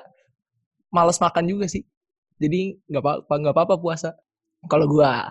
males 0.94 1.18
makan 1.18 1.46
juga 1.50 1.66
sih. 1.66 1.82
Jadi 2.38 2.78
nggak 2.86 3.02
apa-apa 3.02 3.34
nggak 3.34 3.56
apa-apa 3.58 3.76
puasa. 3.82 4.14
Kalau 4.70 4.86
gua 4.86 5.26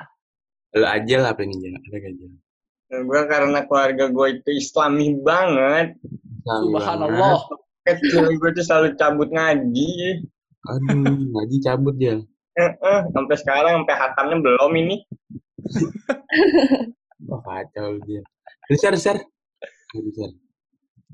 Lu 0.76 0.84
Ajel 0.84 1.24
apa 1.24 1.40
nih 1.40 1.56
Jel? 1.56 1.74
Ada 1.80 1.96
gak 1.96 2.12
Jel? 2.20 2.32
Dan 2.88 3.04
gue 3.04 3.20
karena 3.28 3.60
keluarga 3.68 4.04
gue 4.08 4.26
itu 4.40 4.50
islami 4.56 5.20
banget. 5.20 5.96
subhanallah. 6.44 7.44
Kecil 7.84 8.32
gue 8.36 8.50
tuh 8.56 8.64
selalu 8.64 8.88
cabut 8.96 9.28
ngaji. 9.28 10.24
Aduh, 10.68 11.28
ngaji 11.36 11.56
cabut 11.60 11.94
Jel. 12.00 12.24
Eh, 12.56 12.72
eh, 12.72 13.00
sampai 13.12 13.36
sekarang 13.36 13.84
sampai 13.84 13.96
hatamnya 13.96 14.36
belum 14.40 14.72
ini. 14.76 14.96
Wah 17.28 17.40
kacau 17.44 18.00
Jel. 18.08 18.24
Besar, 18.68 18.96
besar. 18.96 19.16
Besar. 19.92 20.30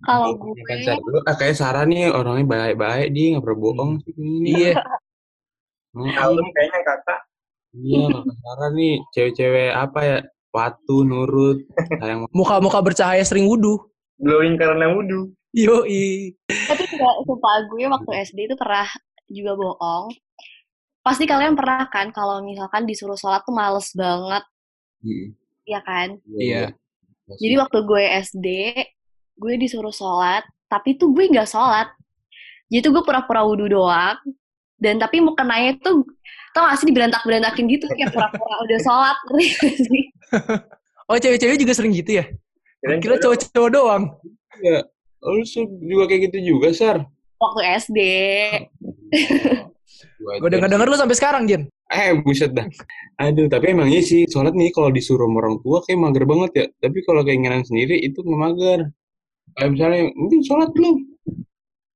Kalau 0.04 0.36
Kan 0.36 0.78
gue, 0.78 0.84
Sar. 0.84 0.98
Lu, 1.00 1.18
ah, 1.24 1.36
kayak 1.38 1.56
Sarah 1.56 1.84
nih 1.86 2.10
orangnya 2.10 2.44
baik-baik 2.44 3.08
dia 3.14 3.26
nggak 3.34 3.44
pernah 3.46 3.60
bohong 3.62 3.90
sih 4.04 4.12
ini. 4.18 4.50
Iya. 4.52 4.72
Kalem 5.94 6.46
kayaknya 6.50 6.80
kakak. 6.82 7.20
Iya, 7.74 8.04
kakak 8.10 8.36
Sarah 8.42 8.70
nih 8.74 8.92
cewek-cewek 9.14 9.70
apa 9.72 10.00
ya? 10.02 10.18
Patuh, 10.54 11.02
nurut, 11.02 11.66
sayang 11.98 12.30
Muka-muka 12.30 12.78
bercahaya 12.78 13.26
sering 13.26 13.50
wudhu. 13.50 13.90
Glowing 14.22 14.54
karena 14.54 14.86
wudhu. 14.86 15.34
Yoi. 15.50 16.34
tapi 16.46 16.82
enggak, 16.86 17.14
sumpah 17.26 17.56
gue 17.70 17.82
waktu 17.86 18.10
SD 18.26 18.38
itu 18.46 18.54
pernah 18.54 18.86
juga 19.26 19.54
bohong. 19.54 20.14
Pasti 21.02 21.26
kalian 21.26 21.54
pernah 21.54 21.86
kan 21.90 22.10
kalau 22.10 22.38
misalkan 22.42 22.86
disuruh 22.86 23.18
sholat 23.18 23.42
tuh 23.42 23.54
males 23.54 23.90
banget, 23.94 24.42
Hmm. 25.04 25.36
ya 25.68 25.82
kan? 25.84 26.16
Iya. 26.38 26.72
Jadi 27.28 27.54
waktu 27.60 27.78
gue 27.84 28.02
SD, 28.22 28.46
gue 29.36 29.52
disuruh 29.58 29.92
sholat, 29.92 30.42
tapi 30.66 30.94
tuh 30.94 31.10
gue 31.10 31.28
nggak 31.28 31.50
sholat. 31.50 31.90
Jadi 32.72 32.80
tuh 32.80 32.92
gue 32.94 33.02
pura-pura 33.04 33.44
wudhu 33.44 33.68
doang, 33.68 34.16
dan 34.80 34.96
tapi 34.98 35.20
mau 35.20 35.36
kenanya 35.36 35.76
tuh, 35.84 36.02
tau 36.50 36.66
gak 36.66 36.78
sih 36.80 36.88
diberantak-berantakin 36.88 37.68
gitu, 37.68 37.84
kayak 37.92 38.10
pura-pura 38.10 38.54
udah 38.64 38.80
sholat, 38.80 39.16
sih? 39.92 40.02
Oh 41.04 41.16
cewek-cewek 41.20 41.60
juga 41.60 41.72
sering 41.76 41.92
gitu 41.92 42.20
ya? 42.20 42.24
Kirain 42.80 43.00
Kira 43.00 43.16
cowok-cowok 43.20 43.70
doang. 43.72 44.04
Iya. 44.60 44.88
Oh, 45.24 45.36
lu 45.36 45.44
juga 45.88 46.04
kayak 46.08 46.32
gitu 46.32 46.56
juga, 46.56 46.68
Sar? 46.76 47.04
Waktu 47.40 47.60
SD. 47.80 47.98
Gue 50.40 50.48
denger-denger 50.48 50.88
lu 50.88 50.96
sampai 50.96 51.16
sekarang, 51.16 51.44
Jen. 51.48 51.68
Eh, 51.92 52.12
buset 52.24 52.52
dah. 52.52 52.64
Aduh, 53.20 53.48
tapi 53.48 53.72
emang 53.76 53.88
iya 53.92 54.00
sih, 54.00 54.24
sholat 54.28 54.56
nih 54.56 54.72
kalau 54.72 54.88
disuruh 54.92 55.28
sama 55.28 55.44
orang 55.44 55.56
tua 55.60 55.84
kayak 55.84 56.00
mager 56.00 56.24
banget 56.24 56.50
ya. 56.56 56.66
Tapi 56.80 56.98
kalau 57.04 57.20
keinginan 57.24 57.64
sendiri 57.64 58.00
itu 58.00 58.20
nggak 58.24 58.40
mager. 58.40 58.80
Kayak 59.56 59.70
misalnya, 59.76 60.02
mungkin 60.16 60.40
sholat 60.44 60.68
belum? 60.72 60.96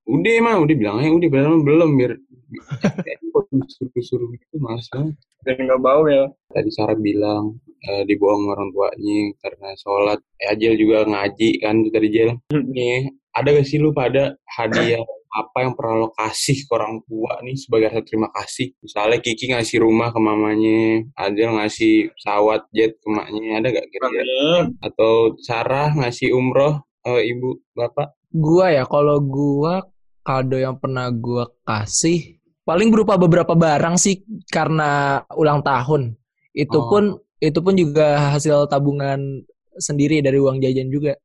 udah 0.09 0.35
mah 0.41 0.55
udah 0.57 0.75
bilangnya 0.75 1.09
udah 1.13 1.27
padahal 1.29 1.53
mah 1.53 1.63
belum 1.69 1.89
biar 2.01 2.11
kok 3.29 3.45
disuruh-suruh 3.53 4.29
gitu 4.41 4.57
males 4.57 4.89
banget 4.89 5.13
Dan 5.45 5.69
nggak 5.69 5.81
bau 5.85 6.09
ya. 6.09 6.25
tadi 6.49 6.69
Sarah 6.73 6.97
bilang 6.97 7.61
eh, 7.81 8.03
dibohong 8.03 8.49
orang 8.49 8.69
tuanya 8.71 9.19
karena 9.39 9.69
sholat. 9.75 10.19
Eh, 10.39 10.51
Ajel 10.51 10.75
juga 10.75 11.07
ngaji 11.07 11.49
kan 11.63 11.83
tuh 11.83 11.91
tadi 11.91 12.07
Jel 12.09 12.35
nih 12.51 13.07
ada 13.29 13.53
gak 13.53 13.67
sih 13.67 13.77
lu 13.77 13.93
pada 13.93 14.35
hadiah 14.57 14.99
apa 15.29 15.61
yang 15.61 15.77
pernah 15.77 16.01
lo 16.01 16.09
kasih 16.17 16.65
ke 16.65 16.71
orang 16.73 17.05
tua 17.05 17.37
nih 17.45 17.53
sebagai 17.53 17.93
rasa 17.93 18.01
terima 18.01 18.33
kasih? 18.33 18.73
Misalnya 18.81 19.17
Kiki 19.21 19.53
ngasih 19.53 19.77
rumah 19.85 20.09
ke 20.09 20.17
mamanya 20.17 21.05
Ajel 21.13 21.53
ngasih 21.53 22.09
pesawat 22.17 22.65
jet 22.73 22.97
ke 22.97 23.07
maknya 23.07 23.61
ada 23.61 23.67
gak 23.69 23.87
kira-kira? 23.93 24.73
Atau 24.81 25.37
Sarah 25.37 25.93
ngasih 25.93 26.33
umroh 26.33 26.81
eh, 27.05 27.29
ibu 27.29 27.61
bapak? 27.77 28.17
Gua 28.29 28.73
ya, 28.73 28.83
kalau 28.89 29.21
gua 29.21 29.85
kado 30.21 30.57
yang 30.57 30.77
pernah 30.77 31.09
gua 31.09 31.45
kasih 31.61 32.37
paling 32.61 32.93
berupa 32.93 33.17
beberapa 33.17 33.57
barang 33.57 33.97
sih 33.97 34.21
karena 34.45 35.21
ulang 35.33 35.61
tahun. 35.61 36.13
Itu 36.53 36.77
Oh. 36.77 36.85
pun 36.89 37.03
itu 37.39 37.59
pun 37.59 37.73
juga 37.73 38.35
hasil 38.35 38.67
tabungan 38.67 39.43
sendiri 39.75 40.19
dari 40.19 40.37
uang 40.37 40.59
jajan 40.59 40.91
juga. 40.91 41.15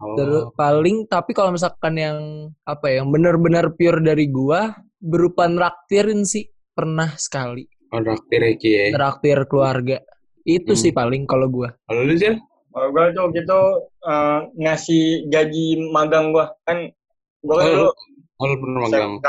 oh, 0.00 0.16
Terus 0.16 0.42
paling 0.54 1.08
tapi 1.08 1.32
kalau 1.32 1.52
misalkan 1.52 1.96
yang 1.96 2.18
apa 2.64 2.88
ya, 2.88 2.94
yang 3.00 3.08
benar-benar 3.08 3.72
pure 3.72 4.00
dari 4.00 4.28
gua 4.28 4.76
berupa 5.00 5.48
nraktirin 5.48 6.24
sih 6.24 6.48
pernah 6.72 7.12
sekali. 7.16 7.64
oh 7.92 8.00
ya 8.00 8.16
ya 8.58 8.84
Traktir 8.92 9.38
keluarga. 9.46 10.00
Itu 10.44 10.76
Hmm. 10.76 10.80
sih 10.80 10.92
paling 10.92 11.24
kalau 11.24 11.48
gua. 11.48 11.72
kalau 11.88 12.04
lu 12.04 12.14
Jel 12.14 12.36
Kalau 12.74 12.90
gue 12.90 13.06
tuh 13.14 13.26
gitu 13.30 13.60
eh, 14.02 14.38
ngasih 14.58 15.30
gaji 15.30 15.66
magang 15.94 16.34
gue 16.34 16.42
kan 16.66 16.90
gue 17.40 17.54
kan 17.54 17.64
Oh, 17.64 17.70
dulu 17.70 17.90
oh, 18.34 18.44
lu 18.50 18.56
pernah 18.58 18.80
magang 18.82 19.10
SMK. 19.14 19.26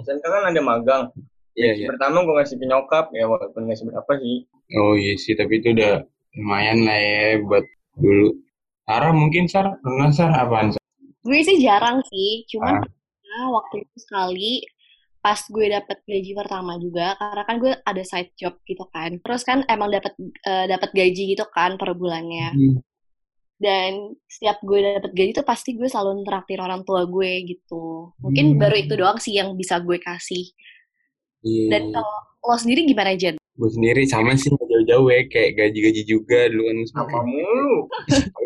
SMK 0.00 0.24
kan 0.24 0.42
ada 0.48 0.60
magang. 0.64 1.04
iya 1.52 1.76
iya 1.76 1.86
Pertama 1.92 2.24
gue 2.24 2.34
ngasih 2.34 2.56
ke 2.56 2.64
nyokap 2.64 3.12
ya 3.12 3.28
walaupun 3.28 3.68
nggak 3.68 3.76
seberapa 3.76 4.12
sih. 4.16 4.48
Oh 4.74 4.92
iya 4.94 5.16
sih, 5.16 5.32
tapi 5.32 5.60
itu 5.60 5.72
udah 5.72 6.04
lumayan 6.36 6.84
lah 6.84 6.98
ya 6.98 7.40
buat 7.40 7.64
dulu. 7.96 8.36
Sarah 8.84 9.12
mungkin 9.12 9.44
Sarah 9.48 9.74
pernah 9.80 10.12
Sarah 10.12 10.44
apaan? 10.44 10.68
Sar? 10.76 10.82
Gue 11.24 11.40
sih 11.40 11.60
jarang 11.60 12.00
sih, 12.08 12.44
cuman 12.48 12.80
Ah. 12.80 12.84
pernah 12.84 13.44
waktu 13.56 13.84
itu 13.84 13.96
sekali 14.00 14.52
pas 15.18 15.40
gue 15.44 15.66
dapet 15.68 15.98
gaji 16.04 16.32
pertama 16.32 16.76
juga, 16.78 17.16
karena 17.16 17.42
kan 17.44 17.56
gue 17.58 17.72
ada 17.74 18.02
side 18.04 18.32
job 18.34 18.54
gitu 18.64 18.84
kan. 18.88 19.16
Terus 19.18 19.42
kan 19.42 19.64
emang 19.66 19.88
dapet 19.88 20.12
eh, 20.44 20.66
dapet 20.66 20.90
gaji 20.92 21.22
gitu 21.32 21.44
kan 21.48 21.76
per 21.76 21.92
bulannya. 21.92 22.52
Hmm. 22.52 22.76
Dan 23.58 24.14
setiap 24.24 24.62
gue 24.62 24.78
dapet 24.80 25.12
gaji 25.12 25.30
tuh 25.34 25.42
pasti 25.42 25.74
gue 25.74 25.90
selalu 25.90 26.22
traktir 26.22 26.62
orang 26.62 26.86
tua 26.86 27.02
gue 27.04 27.44
gitu. 27.44 28.14
Mungkin 28.22 28.54
Hmm. 28.54 28.58
baru 28.62 28.76
itu 28.78 28.94
doang 28.94 29.18
sih 29.18 29.34
yang 29.34 29.52
bisa 29.52 29.82
gue 29.82 29.98
kasih. 29.98 30.44
Iya. 31.42 31.66
Dan 31.72 31.82
kalau 31.90 32.14
lo 32.44 32.56
sendiri 32.56 32.86
gimana 32.86 33.12
Jen? 33.18 33.34
Gue 33.58 33.70
sendiri 33.74 34.06
sama 34.06 34.38
sih 34.38 34.54
nggak 34.54 34.68
jauh-jauh 34.70 35.10
ya, 35.10 35.20
kayak 35.26 35.50
gaji-gaji 35.58 36.02
juga 36.06 36.46
dulu 36.46 36.62
kan 36.70 36.78
Apa 37.02 37.18
mulu? 37.26 37.90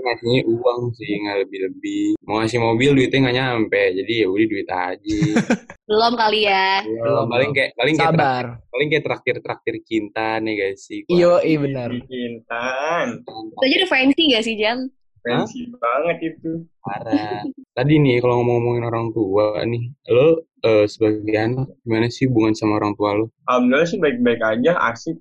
Ngasihnya 0.02 0.40
uang 0.49 0.81
sih 0.97 1.11
nggak 1.21 1.37
lebih-lebih. 1.45 2.04
Mau 2.25 2.40
ngasih 2.40 2.59
mobil 2.59 2.90
duitnya 2.97 3.19
nggak 3.28 3.37
nyampe, 3.37 3.83
jadi 4.02 4.12
ya 4.25 4.26
udah 4.33 4.47
duit 4.49 4.69
aja. 4.73 5.21
Belum 5.92 6.12
kali 6.16 6.40
ya. 6.49 6.81
Belum, 6.88 7.26
paling 7.28 7.50
kayak 7.52 7.71
paling 7.76 7.95
kayak 8.00 8.09
traktir, 8.09 8.25
Sabar. 8.25 8.45
paling 8.73 8.88
kayak 8.88 9.04
traktir 9.04 9.37
traktir 9.45 9.75
cinta 9.85 10.28
nih 10.40 10.54
guys 10.57 10.81
sih. 10.88 11.00
Iyo, 11.12 11.45
iya 11.45 11.59
benar. 11.61 11.88
Bikintan. 11.92 13.07
Itu 13.21 13.62
aja 13.69 13.76
udah 13.85 13.90
fancy 13.92 14.23
gak 14.33 14.45
sih 14.49 14.54
Jen? 14.57 14.88
Fancy 15.21 15.69
banget 15.76 16.35
itu. 16.35 16.64
Parah. 16.81 17.45
Tadi 17.76 17.95
nih 18.00 18.19
kalau 18.25 18.40
ngomong-ngomongin 18.40 18.85
orang 18.88 19.07
tua 19.12 19.61
nih, 19.69 19.92
lo 20.09 20.49
eh, 20.62 20.85
sebagai 20.87 21.35
anak 21.35 21.69
gimana 21.83 22.07
sih 22.09 22.26
hubungan 22.26 22.54
sama 22.54 22.78
orang 22.78 22.95
tua 22.95 23.11
lo? 23.14 23.26
Alhamdulillah 23.47 23.88
sih 23.88 23.99
baik-baik 23.99 24.40
aja, 24.40 24.78
asik. 24.88 25.19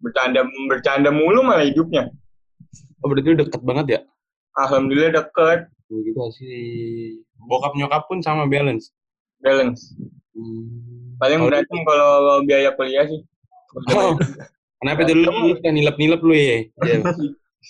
Bercanda 0.00 0.42
bercanda 0.66 1.10
mulu 1.10 1.42
malah 1.42 1.66
hidupnya. 1.66 2.08
Oh 3.00 3.08
berarti 3.08 3.28
lo 3.32 3.36
deket 3.40 3.60
banget 3.60 3.86
ya? 3.88 4.00
Alhamdulillah 4.56 5.12
deket, 5.14 5.68
Gitu 5.90 6.22
sih. 6.38 6.62
Bokap 7.50 7.74
nyokap 7.74 8.06
pun 8.06 8.22
sama 8.22 8.46
balance. 8.46 8.94
balance. 9.40 9.90
Hmm. 10.36 11.16
Paling 11.18 11.40
Kalau- 11.42 11.48
berantem 11.50 11.78
kalau 11.82 12.36
biaya 12.46 12.70
kuliah 12.74 13.06
sih. 13.06 13.20
Oh, 13.94 14.18
kenapa 14.82 15.06
itu 15.06 15.14
lu 15.14 15.30
lu 15.30 15.54
kan 15.62 15.70
nilep-nilep 15.70 16.20
lu 16.20 16.34
ya? 16.34 16.58
Jel. 16.86 17.02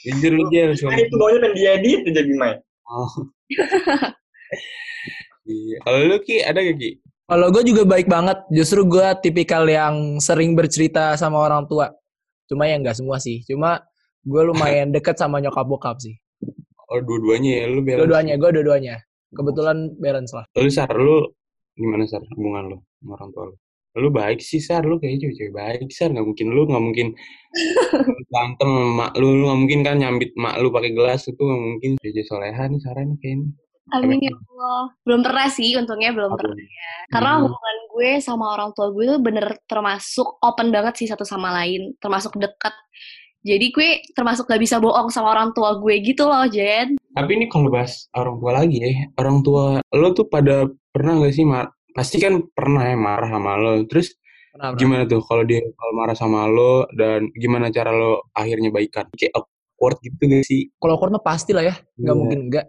Jujur 0.09 0.33
lu 0.33 0.45
Jel. 0.49 0.73
Kan 0.73 0.97
itu 0.97 1.14
baunya 1.16 1.38
kan 1.45 1.52
diedit 1.52 2.00
aja 2.09 2.23
Bimai. 2.25 2.54
Oh. 2.88 3.11
Kalau 5.85 5.99
lu 6.07 6.19
Ki 6.23 6.42
ada 6.42 6.61
gak 6.61 6.76
Ki? 6.78 6.90
Kalau 7.30 7.47
gue 7.54 7.62
juga 7.62 7.83
baik 7.87 8.11
banget. 8.11 8.38
Justru 8.50 8.83
gue 8.90 9.07
tipikal 9.23 9.62
yang 9.71 10.19
sering 10.19 10.59
bercerita 10.59 11.14
sama 11.14 11.38
orang 11.38 11.62
tua. 11.71 11.95
Cuma 12.50 12.66
ya 12.66 12.75
nggak 12.83 12.99
semua 12.99 13.23
sih. 13.23 13.47
Cuma 13.47 13.78
gue 14.26 14.42
lumayan 14.42 14.90
deket 14.97 15.14
sama 15.14 15.38
nyokap 15.38 15.62
bokap 15.62 16.02
sih. 16.02 16.19
Oh 16.90 16.99
dua-duanya 16.99 17.62
ya 17.62 17.64
lu 17.71 17.87
balance. 17.87 18.02
Dua-duanya, 18.02 18.35
gue 18.35 18.50
dua-duanya. 18.50 18.95
Kebetulan 19.30 19.95
balance 20.02 20.35
lah. 20.35 20.45
Lu 20.59 20.71
Sar, 20.75 20.90
lu 20.90 21.23
gimana 21.78 22.02
Sar 22.11 22.26
hubungan 22.35 22.75
lu 22.75 22.78
sama 22.99 23.14
orang 23.14 23.30
tua 23.30 23.45
lu? 23.47 23.57
Lu 24.02 24.09
baik 24.11 24.42
sih 24.42 24.59
Sar, 24.59 24.83
lu 24.83 24.99
kayaknya 24.99 25.30
cewek-cewek 25.30 25.54
baik 25.54 25.87
Sar, 25.95 26.11
nggak 26.11 26.26
mungkin 26.26 26.47
lu 26.50 26.66
nggak 26.66 26.83
mungkin 26.83 27.07
berantem 28.35 28.69
sama 28.75 28.90
mak 28.90 29.12
lu, 29.23 29.38
lu 29.38 29.45
nggak 29.47 29.61
mungkin 29.62 29.80
kan 29.87 29.97
nyambit 30.02 30.35
mak 30.35 30.59
lu 30.59 30.75
pakai 30.75 30.90
gelas 30.90 31.30
itu 31.30 31.38
nggak 31.38 31.62
mungkin. 31.62 31.90
Jadi 32.02 32.21
soleha 32.26 32.62
nih 32.66 32.80
Sarah 32.83 33.07
nih 33.07 33.19
kayaknya. 33.23 33.49
Amin 33.92 34.20
ya 34.20 34.32
Allah. 34.32 34.82
Belum 35.02 35.20
pernah 35.20 35.47
sih, 35.47 35.75
untungnya 35.75 36.11
belum 36.11 36.32
pernah. 36.32 36.56
Karena 37.09 37.32
Hmm. 37.37 37.42
hubungan 37.44 37.76
gue 37.90 38.11
sama 38.18 38.54
orang 38.54 38.70
tua 38.70 38.90
gue 38.90 39.04
tuh 39.04 39.18
bener 39.18 39.47
termasuk 39.64 40.38
open 40.40 40.70
banget 40.70 40.94
sih 40.97 41.06
satu 41.06 41.23
sama 41.23 41.50
lain. 41.52 41.94
Termasuk 41.99 42.37
dekat. 42.37 42.73
Jadi 43.40 43.66
gue 43.70 43.88
termasuk 44.12 44.44
gak 44.44 44.61
bisa 44.61 44.76
bohong 44.76 45.09
sama 45.09 45.32
orang 45.32 45.50
tua 45.50 45.75
gue 45.75 45.94
gitu 45.99 46.25
loh, 46.25 46.44
Jen. 46.47 47.00
Tapi 47.11 47.30
ini 47.35 47.47
kalau 47.47 47.73
bahas 47.73 48.04
orang 48.12 48.37
tua 48.37 48.52
lagi 48.54 48.76
ya, 48.76 48.90
orang 49.16 49.40
tua 49.40 49.64
lo 49.90 50.09
tuh 50.12 50.26
pada 50.26 50.64
pernah 50.90 51.18
gak 51.18 51.32
sih 51.32 51.42
mar 51.42 51.66
pasti 51.90 52.20
kan 52.20 52.38
pernah 52.50 52.85
ya 52.85 52.94
marah 52.94 53.28
sama 53.28 53.56
lo. 53.56 53.80
Terus 53.85 54.12
Pernah, 54.50 54.66
pernah. 54.68 54.78
gimana 54.78 55.02
tuh 55.06 55.20
kalau 55.25 55.42
dia 55.42 55.62
kalau 55.73 55.92
marah 55.94 56.14
sama 56.14 56.44
lo 56.47 56.85
dan 56.92 57.32
gimana 57.32 57.70
cara 57.70 57.90
lo 57.90 58.28
akhirnya 58.30 58.68
baikan? 58.68 59.09
Kayak 59.14 59.32
awkward 59.35 59.97
gitu 60.00 60.23
gak 60.23 60.44
sih? 60.44 60.68
Kalau 60.76 60.92
awkward 60.94 61.12
mah 61.12 61.25
pasti 61.25 61.50
lah 61.50 61.64
ya. 61.64 61.75
Nggak 61.97 62.06
Iya. 62.06 62.20
mungkin 62.20 62.40
enggak. 62.44 62.66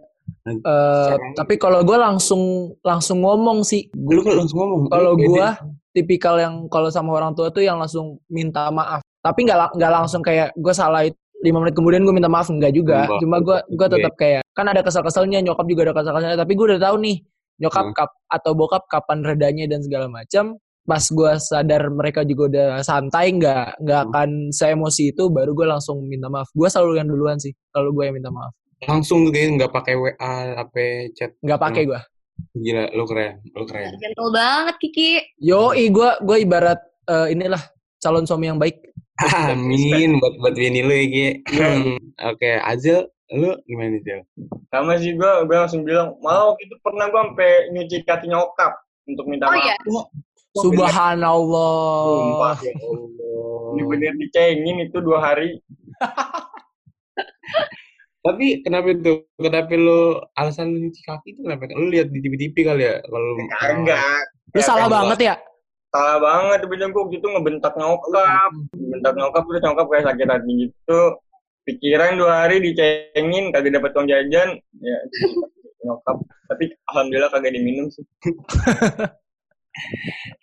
Caranya- 1.08 1.36
tapi 1.36 1.54
kalau 1.54 1.80
gue 1.80 1.94
langsung 1.94 2.42
langsung 2.80 3.22
ngomong 3.22 3.62
sih. 3.62 3.86
Lu 3.94 4.20
kan 4.20 4.34
langsung 4.36 4.58
ngomong. 4.58 4.80
Kalau 4.88 5.12
gue 5.14 5.46
tipikal 5.92 6.36
yang 6.36 6.54
kalau 6.66 6.88
sama 6.88 7.12
orang 7.12 7.32
tua 7.32 7.48
tuh 7.48 7.62
yang 7.62 7.78
langsung 7.78 8.18
minta 8.26 8.68
maaf. 8.68 9.00
Tapi 9.18 9.46
nggak 9.46 9.78
nggak 9.78 9.92
langsung 9.92 10.20
kayak 10.20 10.50
gue 10.52 10.74
salah 10.74 11.04
itu 11.04 11.14
lima 11.42 11.58
menit 11.58 11.74
kemudian 11.74 12.02
gue 12.02 12.12
minta 12.12 12.26
maaf 12.26 12.48
enggak 12.48 12.70
juga. 12.70 13.06
Enggak. 13.06 13.20
Cuma 13.20 13.36
gue 13.38 13.56
gue 13.68 13.86
tetap 13.88 14.12
kayak 14.16 14.42
kan 14.50 14.66
ada 14.66 14.80
kesel-keselnya 14.80 15.38
nyokap 15.40 15.66
juga 15.66 15.80
ada 15.86 15.94
kesel-keselnya. 15.94 16.38
Tapi 16.38 16.52
gue 16.52 16.66
udah 16.70 16.80
tahu 16.80 16.96
nih 17.02 17.16
nyokap 17.58 17.84
Hmm. 17.84 17.94
kap 17.94 18.10
atau 18.26 18.52
bokap 18.52 18.82
kapan 18.88 19.18
redanya 19.22 19.64
dan 19.66 19.78
segala 19.80 20.06
macam. 20.06 20.58
Pas 20.82 21.04
gue 21.04 21.32
sadar 21.38 21.86
mereka 21.88 22.26
juga 22.26 22.42
udah 22.50 22.68
santai 22.82 23.30
nggak 23.32 23.78
nggak 23.78 24.00
Hmm. 24.00 24.10
akan 24.10 24.28
saya 24.50 24.74
emosi 24.74 25.14
itu 25.14 25.30
baru 25.30 25.54
gue 25.54 25.66
langsung 25.66 26.02
minta 26.02 26.26
maaf. 26.26 26.50
Gue 26.50 26.66
selalu 26.66 26.98
yang 26.98 27.06
duluan 27.06 27.38
sih 27.38 27.54
kalau 27.70 27.90
gue 27.90 28.02
yang 28.02 28.14
minta 28.14 28.30
maaf. 28.30 28.50
Langsung 28.86 29.26
tuh 29.26 29.32
kayak 29.34 29.58
nggak 29.58 29.72
pakai 29.72 29.94
WA, 29.94 30.34
HP, 30.58 30.76
chat. 31.14 31.30
Nggak 31.42 31.60
pakai 31.60 31.82
gue. 31.86 32.00
Gila, 32.58 32.84
lu 32.96 33.04
keren, 33.06 33.38
lu 33.54 33.64
keren. 33.68 33.94
Gentle 34.00 34.30
banget, 34.34 34.76
Kiki. 34.82 35.10
Yo, 35.38 35.70
gue 35.72 36.10
gue 36.20 36.36
ibarat 36.42 36.80
eh, 37.06 37.32
inilah 37.32 37.62
calon 38.02 38.26
suami 38.26 38.50
yang 38.50 38.58
baik. 38.58 38.82
Amin 39.22 40.18
buat 40.18 40.34
buat 40.42 40.54
bini 40.56 40.82
lu 40.82 40.90
ya, 40.90 41.06
Ki. 41.06 41.26
Iya. 41.54 41.68
Oke, 42.34 42.50
Azil, 42.58 43.06
lu 43.30 43.54
gimana 43.70 43.94
nih, 43.94 44.02
Zil? 44.02 44.20
Sama 44.72 44.98
sih 44.98 45.14
gue, 45.14 45.32
gue 45.46 45.56
langsung 45.56 45.86
bilang, 45.86 46.18
malah 46.24 46.52
waktu 46.52 46.66
itu 46.66 46.74
pernah 46.82 47.06
gue 47.06 47.20
sampai 47.22 47.52
nyuci 47.70 47.96
kaki 48.02 48.26
nyokap 48.26 48.72
untuk 49.06 49.24
minta 49.30 49.46
Oh 49.46 49.54
maaf. 49.54 49.62
iya. 49.62 49.76
Subhanallah. 50.52 52.04
Sumpah. 52.04 52.56
Ya 52.60 52.74
Allah. 52.76 53.72
Ini 53.72 53.82
bener 53.88 54.12
dicengin 54.20 54.76
itu 54.84 54.98
dua 55.00 55.18
hari. 55.22 55.56
Tapi 58.22 58.62
kenapa 58.62 58.86
itu? 58.94 59.26
Kenapa 59.34 59.74
lu 59.74 60.22
alasan 60.38 60.70
lu 60.70 60.78
nyuci 60.86 61.02
kaki 61.02 61.34
itu 61.34 61.40
kenapa? 61.42 61.66
Lu 61.74 61.90
lihat 61.90 62.06
di 62.14 62.22
TV-TV 62.22 62.54
kali 62.62 62.82
ya? 62.86 63.02
Kalau 63.02 63.18
lu- 63.34 63.50
Kagak. 63.50 64.24
Lu 64.54 64.58
Ya, 64.60 64.64
salah 64.64 64.86
kan, 64.86 64.94
banget 64.94 65.18
ya? 65.26 65.34
Salah 65.92 66.18
banget 66.22 66.60
bener 66.70 66.88
gue 66.94 67.04
gitu 67.12 67.26
ngebentak 67.26 67.74
nyokap. 67.74 68.50
Ngebentak 68.78 69.12
nyokap 69.18 69.42
terus 69.44 69.62
nyokap 69.66 69.86
kayak 69.90 70.04
sakit 70.06 70.28
hati 70.30 70.50
gitu. 70.68 71.00
Pikiran 71.62 72.18
dua 72.18 72.32
hari 72.46 72.58
dicengin, 72.58 73.50
kagak 73.50 73.74
dapat 73.78 73.90
uang 73.94 74.06
jajan. 74.10 74.48
Ya, 74.82 74.98
nyokap. 75.82 76.16
Tapi 76.46 76.64
alhamdulillah 76.94 77.30
kagak 77.30 77.52
diminum 77.54 77.90
sih. 77.90 78.06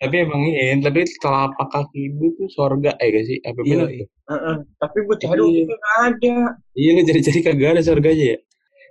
Tapi 0.00 0.14
emang 0.26 0.42
iya, 0.48 0.74
tapi 0.82 1.06
telapak 1.22 1.68
kaki 1.70 2.10
ibu 2.10 2.34
tuh 2.34 2.48
surga 2.50 2.98
ya 2.98 3.06
gak 3.14 3.24
sih? 3.30 3.38
Apa 3.46 3.60
Iya, 3.62 3.68
bener 3.70 3.88
iya. 3.88 3.98
tuh? 4.02 4.08
Heeh. 4.30 4.56
Tapi 4.80 4.96
gue 5.06 5.16
cari 5.22 5.40
waktu 5.40 5.60
itu 5.62 5.74
nggak 5.74 5.96
ada. 6.06 6.36
Iya 6.74 6.90
lu 6.94 7.02
cari-cari 7.06 7.38
kagak 7.46 7.70
ada 7.78 7.82
surganya 7.82 8.26
ya. 8.34 8.38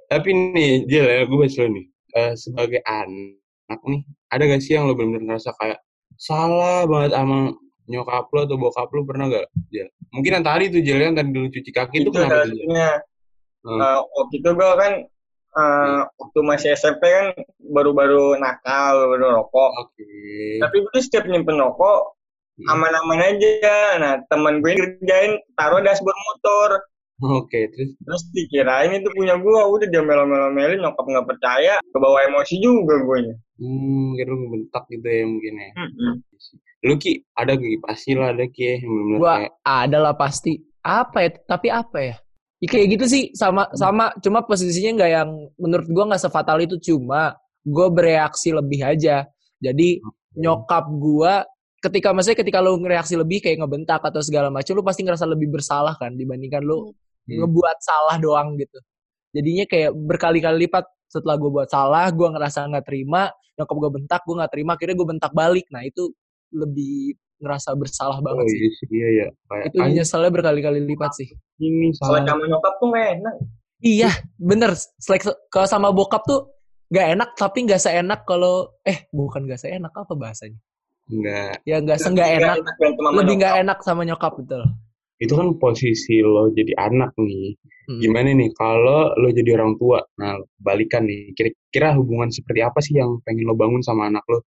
Tapi 0.10 0.30
nih, 0.34 0.72
Jel 0.90 1.06
ya, 1.06 1.22
gue 1.28 1.38
bahas 1.38 1.56
lu 1.60 1.68
nih. 1.70 1.86
Eh, 2.10 2.34
sebagai 2.34 2.82
anak 2.90 3.80
nih, 3.86 4.02
ada 4.34 4.44
gak 4.50 4.62
sih 4.66 4.74
yang 4.74 4.90
lo 4.90 4.94
bener-bener 4.98 5.24
ngerasa 5.30 5.54
kayak 5.62 5.80
salah 6.18 6.84
banget 6.90 7.14
sama 7.14 7.54
nyokap 7.90 8.26
lo 8.34 8.40
atau 8.46 8.58
bokap 8.58 8.90
lo 8.90 9.02
pernah 9.06 9.26
gak? 9.30 9.46
Ya. 9.70 9.86
Mungkin 10.10 10.42
yang 10.42 10.46
tadi 10.46 10.64
tuh 10.74 10.82
Jel, 10.82 11.00
yang 11.04 11.14
tadi 11.14 11.30
dulu 11.30 11.48
cuci 11.54 11.72
kaki 11.74 11.96
itu 12.02 12.10
itu 12.10 12.16
kenapa 12.16 12.48
tuh 12.48 12.54
Jel? 12.58 12.66
Hmm. 13.60 13.76
Eh, 13.76 14.00
waktu 14.18 14.36
itu 14.40 14.50
gue 14.56 14.70
kan 14.80 14.94
eh, 15.60 16.02
waktu 16.16 16.40
masih 16.48 16.70
SMP 16.80 17.04
kan 17.12 17.36
baru-baru 17.60 18.40
nakal 18.40 19.12
baru 19.12 19.44
rokok 19.44 19.72
Oke. 19.84 20.08
tapi 20.64 20.76
gue 20.80 20.92
tuh 20.96 21.04
setiap 21.04 21.28
nyimpen 21.28 21.60
rokok 21.60 22.16
Hmm. 22.60 22.76
aman-aman 22.76 23.24
aja 23.24 23.96
nah 24.04 24.14
teman 24.28 24.60
gue 24.60 24.76
kerjain 24.76 25.40
taruh 25.56 25.80
dashboard 25.80 26.20
motor 26.28 26.84
Oke, 27.20 27.68
terus 27.76 28.00
terus 28.00 28.24
dikirain 28.32 28.96
itu 28.96 29.12
punya 29.12 29.36
gue 29.36 29.52
udah 29.52 29.88
dia 29.92 30.00
melo-melo-melin 30.00 30.80
nyokap 30.80 31.04
nggak 31.04 31.28
percaya 31.28 31.80
kebawa 31.92 32.28
emosi 32.32 32.60
juga 32.64 32.96
gue 33.00 33.36
hmm, 33.60 34.16
kira 34.16 34.28
lu 34.32 34.40
ngebentak 34.48 34.84
gitu 34.88 35.04
ya 35.08 35.24
mungkin 35.28 35.54
ya. 35.60 35.72
Lu 36.88 36.96
Ki, 36.96 37.20
ada 37.36 37.60
Ki, 37.60 37.76
pasti 37.84 38.16
lah 38.16 38.32
ada 38.32 38.48
Ki 38.48 38.64
ya, 38.64 38.76
Gua 39.20 39.36
kayak 39.36 39.54
ada 39.68 39.98
lah 40.00 40.16
pasti. 40.16 40.64
Apa 40.80 41.28
ya? 41.28 41.30
Tapi 41.44 41.68
apa 41.68 41.98
ya? 42.00 42.16
Ya, 42.60 42.68
kayak 42.68 42.88
gitu 43.00 43.06
sih 43.08 43.24
sama 43.32 43.72
sama 43.72 44.12
cuma 44.20 44.44
posisinya 44.44 45.00
nggak 45.00 45.12
yang 45.16 45.30
menurut 45.56 45.88
gua 45.88 46.04
nggak 46.12 46.24
sefatal 46.28 46.60
itu 46.60 46.76
cuma 46.92 47.36
gue 47.64 47.88
bereaksi 47.92 48.52
lebih 48.52 48.84
aja. 48.84 49.24
Jadi 49.64 50.04
nyokap 50.36 50.86
gua 51.00 51.44
ketika 51.80 52.12
maksudnya 52.12 52.40
ketika 52.44 52.60
lu 52.60 52.76
ngereaksi 52.84 53.16
lebih 53.16 53.40
kayak 53.40 53.64
ngebentak 53.64 54.04
atau 54.04 54.20
segala 54.20 54.52
macam 54.52 54.76
lu 54.76 54.84
pasti 54.84 55.08
ngerasa 55.08 55.24
lebih 55.24 55.48
bersalah 55.56 55.96
kan 55.96 56.12
dibandingkan 56.16 56.64
lu 56.64 56.92
Hmm. 57.30 57.46
ngebuat 57.46 57.78
salah 57.78 58.18
doang 58.18 58.58
gitu. 58.58 58.78
Jadinya 59.38 59.66
kayak 59.70 59.92
berkali-kali 59.94 60.66
lipat 60.66 60.86
setelah 61.06 61.38
gue 61.38 61.50
buat 61.54 61.70
salah, 61.70 62.10
gue 62.10 62.26
ngerasa 62.26 62.66
nggak 62.74 62.86
terima, 62.90 63.30
nyokap 63.54 63.76
gue 63.78 63.92
bentak, 64.02 64.22
gue 64.26 64.36
nggak 64.42 64.52
terima, 64.54 64.72
akhirnya 64.74 64.96
gue 64.98 65.08
bentak 65.14 65.32
balik. 65.38 65.66
Nah 65.70 65.86
itu 65.86 66.10
lebih 66.50 67.14
ngerasa 67.40 67.70
bersalah 67.74 68.20
Oh 68.20 68.24
banget 68.24 68.46
sih. 68.48 68.58
iya 68.60 68.70
sih, 68.72 68.88
iya 68.92 69.08
ya. 69.10 69.28
Kayak 69.46 69.66
Itu 69.66 69.78
nyeselnya 69.82 70.32
berkali-kali 70.32 70.80
lipat 70.84 71.12
sih. 71.16 71.28
ini 71.58 71.92
soalnya 71.92 72.24
salah. 72.24 72.36
sama 72.36 72.44
nyokap 72.48 72.74
tuh 72.78 72.88
gak 72.92 73.08
enak 73.18 73.36
Iya, 73.80 74.12
bener. 74.36 74.72
Selek 74.76 75.24
kalau 75.48 75.64
sama 75.66 75.88
bokap 75.90 76.28
tuh 76.28 76.52
nggak 76.92 77.08
enak, 77.16 77.30
tapi 77.34 77.64
nggak 77.64 77.80
seenak 77.80 78.28
kalau 78.28 78.76
eh 78.84 79.08
bukan 79.10 79.48
nggak 79.48 79.56
seenak 79.58 79.96
apa 79.96 80.14
bahasanya? 80.14 80.60
Enggak. 81.08 81.64
Ya 81.64 81.80
nggak 81.80 81.96
seenggak 81.98 82.28
enak, 82.38 82.56
sama 82.60 83.10
lebih 83.16 83.40
nggak 83.40 83.54
nyokap. 83.56 83.64
enak 83.64 83.78
sama 83.80 84.02
nyokap 84.04 84.34
betul. 84.36 84.62
Itu 85.16 85.34
kan 85.36 85.48
posisi 85.56 86.20
lo 86.20 86.52
jadi 86.52 86.76
anak 86.76 87.16
nih. 87.16 87.56
Hmm. 87.88 88.00
Gimana 88.00 88.36
nih 88.36 88.52
kalau 88.54 89.16
lo 89.16 89.28
jadi 89.32 89.50
orang 89.56 89.80
tua? 89.80 90.04
Nah, 90.20 90.36
balikan 90.60 91.08
nih. 91.08 91.32
Kira-kira 91.32 91.96
hubungan 91.96 92.28
seperti 92.30 92.60
apa 92.60 92.80
sih 92.84 93.00
yang 93.00 93.16
pengen 93.24 93.48
lo 93.48 93.56
bangun 93.56 93.80
sama 93.80 94.12
anak 94.12 94.28
lo? 94.28 94.44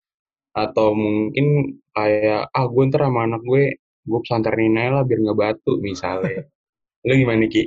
Atau 0.52 0.94
mungkin 0.96 1.80
kayak, 1.96 2.52
ah 2.52 2.66
gue 2.68 2.84
ntar 2.92 3.08
sama 3.08 3.28
anak 3.28 3.42
gue, 3.44 3.80
gue 3.80 4.20
pesantrenin 4.26 4.80
aja 4.80 4.90
lah 5.00 5.04
biar 5.08 5.20
nggak 5.24 5.38
batu 5.40 5.80
misalnya. 5.80 6.44
lo 7.02 7.14
gimana 7.18 7.48
Ki? 7.50 7.66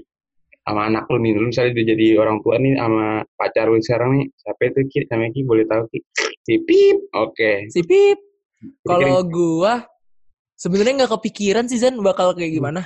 Sama 0.65 0.89
anak 0.89 1.05
lo 1.11 1.17
nih, 1.21 1.33
lo 1.37 1.49
misalnya 1.49 1.75
udah 1.77 1.87
jadi 1.93 2.07
orang 2.21 2.39
tua 2.41 2.55
nih 2.57 2.73
sama 2.79 3.07
pacar 3.37 3.67
lo 3.69 3.77
sekarang 3.81 4.11
nih, 4.21 4.27
siapa 4.39 4.63
itu 4.69 4.81
Ki? 4.89 5.01
Sama 5.09 5.27
Ki 5.33 5.41
boleh 5.43 5.65
tahu 5.67 5.83
Ki? 5.91 5.99
Si 6.45 6.55
Pip, 6.61 6.99
oke. 7.17 7.53
Si 7.73 7.81
Pip, 7.83 8.19
kalau 8.85 9.25
gua 9.25 9.85
sebenarnya 10.55 11.05
nggak 11.05 11.13
kepikiran 11.21 11.67
sih 11.69 11.81
Zan 11.81 11.99
bakal 12.01 12.33
kayak 12.37 12.53
Hmm. 12.53 12.59
gimana. 12.61 12.83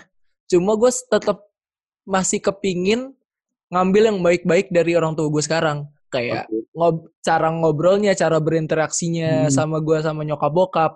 Cuma 0.49 0.75
gue 0.81 0.89
tetap 0.89 1.45
masih 2.09 2.41
kepingin 2.41 3.13
ngambil 3.69 4.09
yang 4.09 4.19
baik-baik 4.25 4.73
dari 4.73 4.97
orang 4.97 5.13
tua 5.13 5.29
gue 5.29 5.45
sekarang. 5.45 5.85
Kayak 6.09 6.49
Oke. 6.49 6.65
ngob 6.73 6.97
cara 7.21 7.49
ngobrolnya, 7.49 8.13
cara 8.13 8.39
berinteraksinya 8.39 9.47
Hmm. 9.47 9.53
sama 9.53 9.77
gue 9.79 9.99
sama 10.01 10.25
nyokap 10.25 10.51
bokap, 10.51 10.93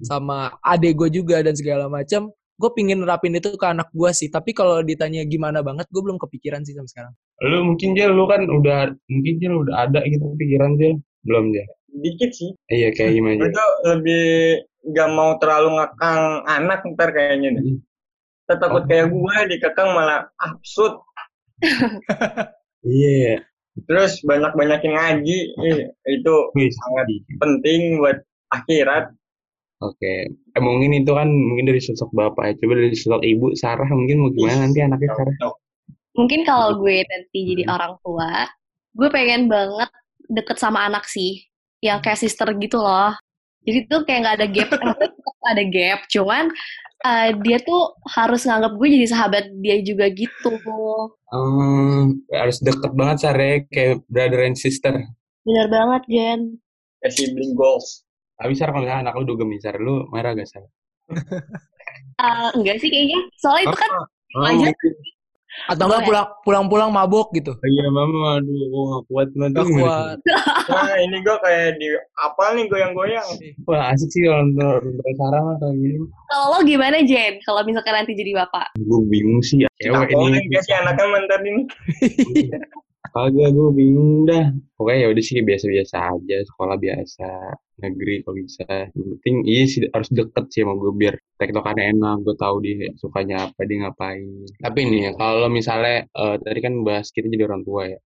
sama 0.00 0.54
adek 0.60 0.96
gue 0.96 1.22
juga 1.22 1.40
dan 1.40 1.56
segala 1.56 1.88
macam. 1.88 2.28
Gue 2.60 2.70
pingin 2.76 3.00
nerapin 3.00 3.32
itu 3.32 3.56
ke 3.56 3.64
anak 3.64 3.88
gue 3.90 4.10
sih. 4.12 4.28
Tapi 4.28 4.52
kalau 4.52 4.84
ditanya 4.84 5.24
gimana 5.24 5.64
banget, 5.64 5.88
gue 5.88 5.96
belum 5.98 6.20
kepikiran 6.20 6.60
sih 6.60 6.76
sampai 6.76 6.92
sekarang. 6.92 7.12
Lu 7.40 7.64
mungkin 7.64 7.96
Jel, 7.96 8.12
lu 8.12 8.28
kan 8.28 8.44
udah, 8.44 8.92
mungkin 9.08 9.34
Jel 9.40 9.54
udah 9.56 9.88
ada 9.88 10.04
gitu 10.04 10.36
pikiran 10.36 10.76
Jel. 10.76 11.00
Belum 11.24 11.50
Jel? 11.50 11.68
dikit 11.90 12.30
sih 12.30 12.54
Iya, 12.70 12.94
kayak 12.94 13.18
gimana 13.18 13.50
tuh 13.50 13.70
lebih 13.82 14.22
gak 14.94 15.10
mau 15.10 15.34
terlalu 15.42 15.74
ngekang 15.74 16.22
anak 16.46 16.86
ntar 16.94 17.10
kayaknya 17.10 17.58
deh 17.58 17.64
Hmm. 17.66 17.82
Takut 18.46 18.82
Oh. 18.82 18.86
kayak 18.86 19.10
gue 19.10 19.36
dikekang 19.50 19.90
malah 19.90 20.30
absurd 20.38 21.02
Iya, 22.86 23.10
ya. 23.26 23.36
Terus 23.86 24.18
banyak-banyakin 24.26 24.92
ngaji 24.92 25.38
Ih, 25.62 25.78
itu 25.88 26.34
Wih, 26.56 26.70
sangat 26.70 27.06
penting 27.38 27.98
buat 28.02 28.18
akhirat 28.50 29.14
Oke. 29.80 30.28
Eh, 30.28 30.60
mungkin 30.60 30.92
itu 30.92 31.08
kan 31.08 31.24
mungkin 31.24 31.64
dari 31.64 31.80
sosok 31.80 32.12
bapak 32.12 32.44
ya. 32.44 32.52
Coba 32.60 32.84
dari 32.84 32.92
sosok 32.92 33.24
ibu, 33.24 33.56
Sarah 33.56 33.88
mungkin 33.88 34.20
mau 34.20 34.28
gimana 34.28 34.68
nanti 34.68 34.84
anaknya 34.84 35.08
Sarah? 35.16 35.56
Mungkin 36.20 36.44
kalau 36.44 36.76
gue 36.84 37.00
nanti 37.00 37.38
jadi 37.48 37.64
Hmm. 37.64 37.74
orang 37.80 37.92
tua, 38.04 38.44
gue 38.92 39.08
pengen 39.08 39.48
banget 39.48 39.88
deket 40.28 40.60
sama 40.60 40.84
anak 40.84 41.08
sih. 41.08 41.48
Yang 41.80 41.98
kayak 42.04 42.20
sister 42.20 42.48
gitu 42.60 42.76
loh. 42.76 43.16
Jadi 43.64 43.88
tuh 43.88 44.04
kayak 44.04 44.20
nggak 44.20 44.36
ada 44.36 44.46
gap, 44.52 44.68
ada 45.56 45.64
gap. 45.64 46.00
Cuman 46.12 46.52
eh, 47.06 47.30
dia 47.44 47.58
tuh 47.68 47.80
harus 48.16 48.40
nganggap 48.48 48.72
gue 48.78 48.88
jadi 48.96 49.06
sahabat 49.12 49.44
dia 49.64 49.76
juga 49.84 50.06
gitu. 50.12 50.52
Hmm, 51.30 52.26
harus 52.34 52.58
deket 52.66 52.92
banget 52.98 53.16
Sarah, 53.22 53.54
kayak 53.70 54.02
brother 54.10 54.40
and 54.46 54.58
sister. 54.58 54.94
Bener 55.46 55.66
banget, 55.70 56.02
Jen. 56.10 56.40
kayak 57.00 57.14
sibling 57.16 57.52
goals 57.56 58.04
Tapi 58.40 58.52
Sarah 58.56 58.72
kalau 58.72 58.88
anak 58.88 59.14
lu 59.16 59.24
dugem 59.28 59.48
nih, 59.52 59.60
Sarah, 59.60 59.80
lu 59.80 59.94
marah 60.12 60.32
gak 60.32 60.48
Sarah? 60.48 60.70
Eh, 62.20 62.48
enggak 62.56 62.76
sih 62.80 62.88
kayaknya. 62.92 63.18
Soalnya 63.40 63.64
itu 63.68 63.76
kan 63.80 63.92
Oh, 64.36 64.46
aja. 64.46 64.68
mungkin. 64.70 64.92
Atau 65.66 65.90
enggak 65.90 66.02
pulang 66.06 66.26
pulang-pulang 66.46 66.90
mabok 66.94 67.34
gitu. 67.34 67.52
Iya, 67.62 67.86
mama, 67.90 68.38
aduh, 68.38 68.54
gue 68.54 68.84
gak 68.94 69.04
kuat 69.10 69.28
banget. 69.34 69.52
Gak 69.58 69.68
kuat. 69.74 70.18
nah 70.70 70.94
ini 71.02 71.16
gue 71.20 71.36
kayak 71.42 71.68
di 71.78 71.88
apa 72.18 72.44
nih 72.54 72.64
goyang-goyang? 72.70 73.28
Wah, 73.66 73.90
asik 73.90 74.08
sih 74.14 74.22
kalau 74.26 74.46
nonton 74.46 74.78
nonton 74.86 75.14
Sarah 75.18 75.40
mah 75.42 75.56
kayak 75.58 75.76
gini. 75.76 75.96
Kalau 76.30 76.46
lo 76.54 76.58
gimana, 76.62 76.96
Jen? 77.02 77.34
Kalau 77.42 77.60
misalkan 77.66 77.94
nanti 77.98 78.12
jadi 78.14 78.30
bapak? 78.46 78.66
Gue 78.78 79.00
bingung 79.10 79.42
sih. 79.42 79.66
Cewek 79.80 80.12
Takonin 80.12 80.38
ini. 80.38 80.52
gak 80.54 80.62
sih 80.68 80.74
anaknya 80.76 81.06
mantan 81.08 81.40
ini 81.42 81.62
Kagak, 83.10 83.50
gue 83.50 83.68
bingung 83.74 84.22
dah. 84.22 84.54
Pokoknya 84.78 84.98
ya 85.04 85.08
udah 85.10 85.24
sih 85.26 85.42
biasa-biasa 85.42 85.96
aja, 86.14 86.36
sekolah 86.46 86.76
biasa, 86.78 87.28
negeri 87.82 88.22
kalau 88.22 88.36
bisa. 88.38 88.66
Yang 88.94 89.06
penting 89.18 89.36
iya 89.50 89.62
sih 89.66 89.80
harus 89.90 90.10
deket 90.14 90.44
sih 90.54 90.62
sama 90.62 90.78
gue 90.78 90.92
biar 90.94 91.14
tektokannya 91.42 91.84
enak, 91.98 92.16
gue 92.22 92.34
tahu 92.38 92.56
dia 92.62 92.86
sukanya 93.02 93.50
apa, 93.50 93.60
dia 93.66 93.76
ngapain. 93.82 94.30
Tapi 94.62 94.80
nih, 94.86 95.18
kalau 95.18 95.50
misalnya 95.50 96.06
eh, 96.06 96.36
tadi 96.38 96.58
kan 96.62 96.74
bahas 96.86 97.10
kita 97.10 97.26
jadi 97.26 97.50
orang 97.50 97.62
tua 97.66 97.82
ya. 97.90 97.98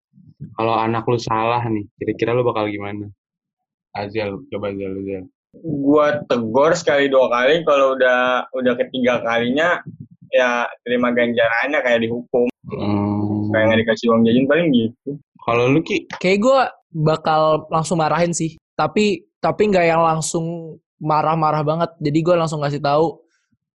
Kalau 0.56 0.74
anak 0.76 1.04
lu 1.04 1.20
salah 1.20 1.60
nih, 1.68 1.84
kira-kira 2.00 2.32
lu 2.32 2.42
bakal 2.44 2.68
gimana? 2.72 3.06
Azal, 3.92 4.40
coba 4.48 4.72
Azal, 4.72 4.92
Azal. 5.04 5.24
gue 5.54 6.06
tegor 6.26 6.74
sekali 6.74 7.06
dua 7.06 7.30
kali 7.30 7.62
kalau 7.62 7.94
udah 7.94 8.50
udah 8.58 8.74
ketiga 8.74 9.22
kalinya 9.22 9.78
ya 10.34 10.66
terima 10.82 11.14
ganjarannya 11.14 11.78
kayak 11.78 12.02
dihukum 12.02 12.50
Hmm, 12.64 13.13
kayak 13.54 13.64
nggak 13.70 13.80
dikasih 13.86 14.06
uang 14.10 14.22
jajan 14.26 14.44
paling 14.50 14.68
gitu 14.74 15.10
kalau 15.44 15.68
lu 15.68 15.84
Ki, 15.84 16.08
Kayak 16.16 16.38
gue 16.40 16.60
bakal 17.04 17.68
langsung 17.68 18.00
marahin 18.00 18.32
sih. 18.32 18.56
Tapi 18.74 19.28
tapi 19.44 19.62
nggak 19.68 19.86
yang 19.86 20.00
langsung 20.00 20.76
marah-marah 20.96 21.60
banget. 21.60 21.90
Jadi 22.00 22.18
gue 22.24 22.34
langsung 22.34 22.64
kasih 22.64 22.80
tahu 22.80 23.20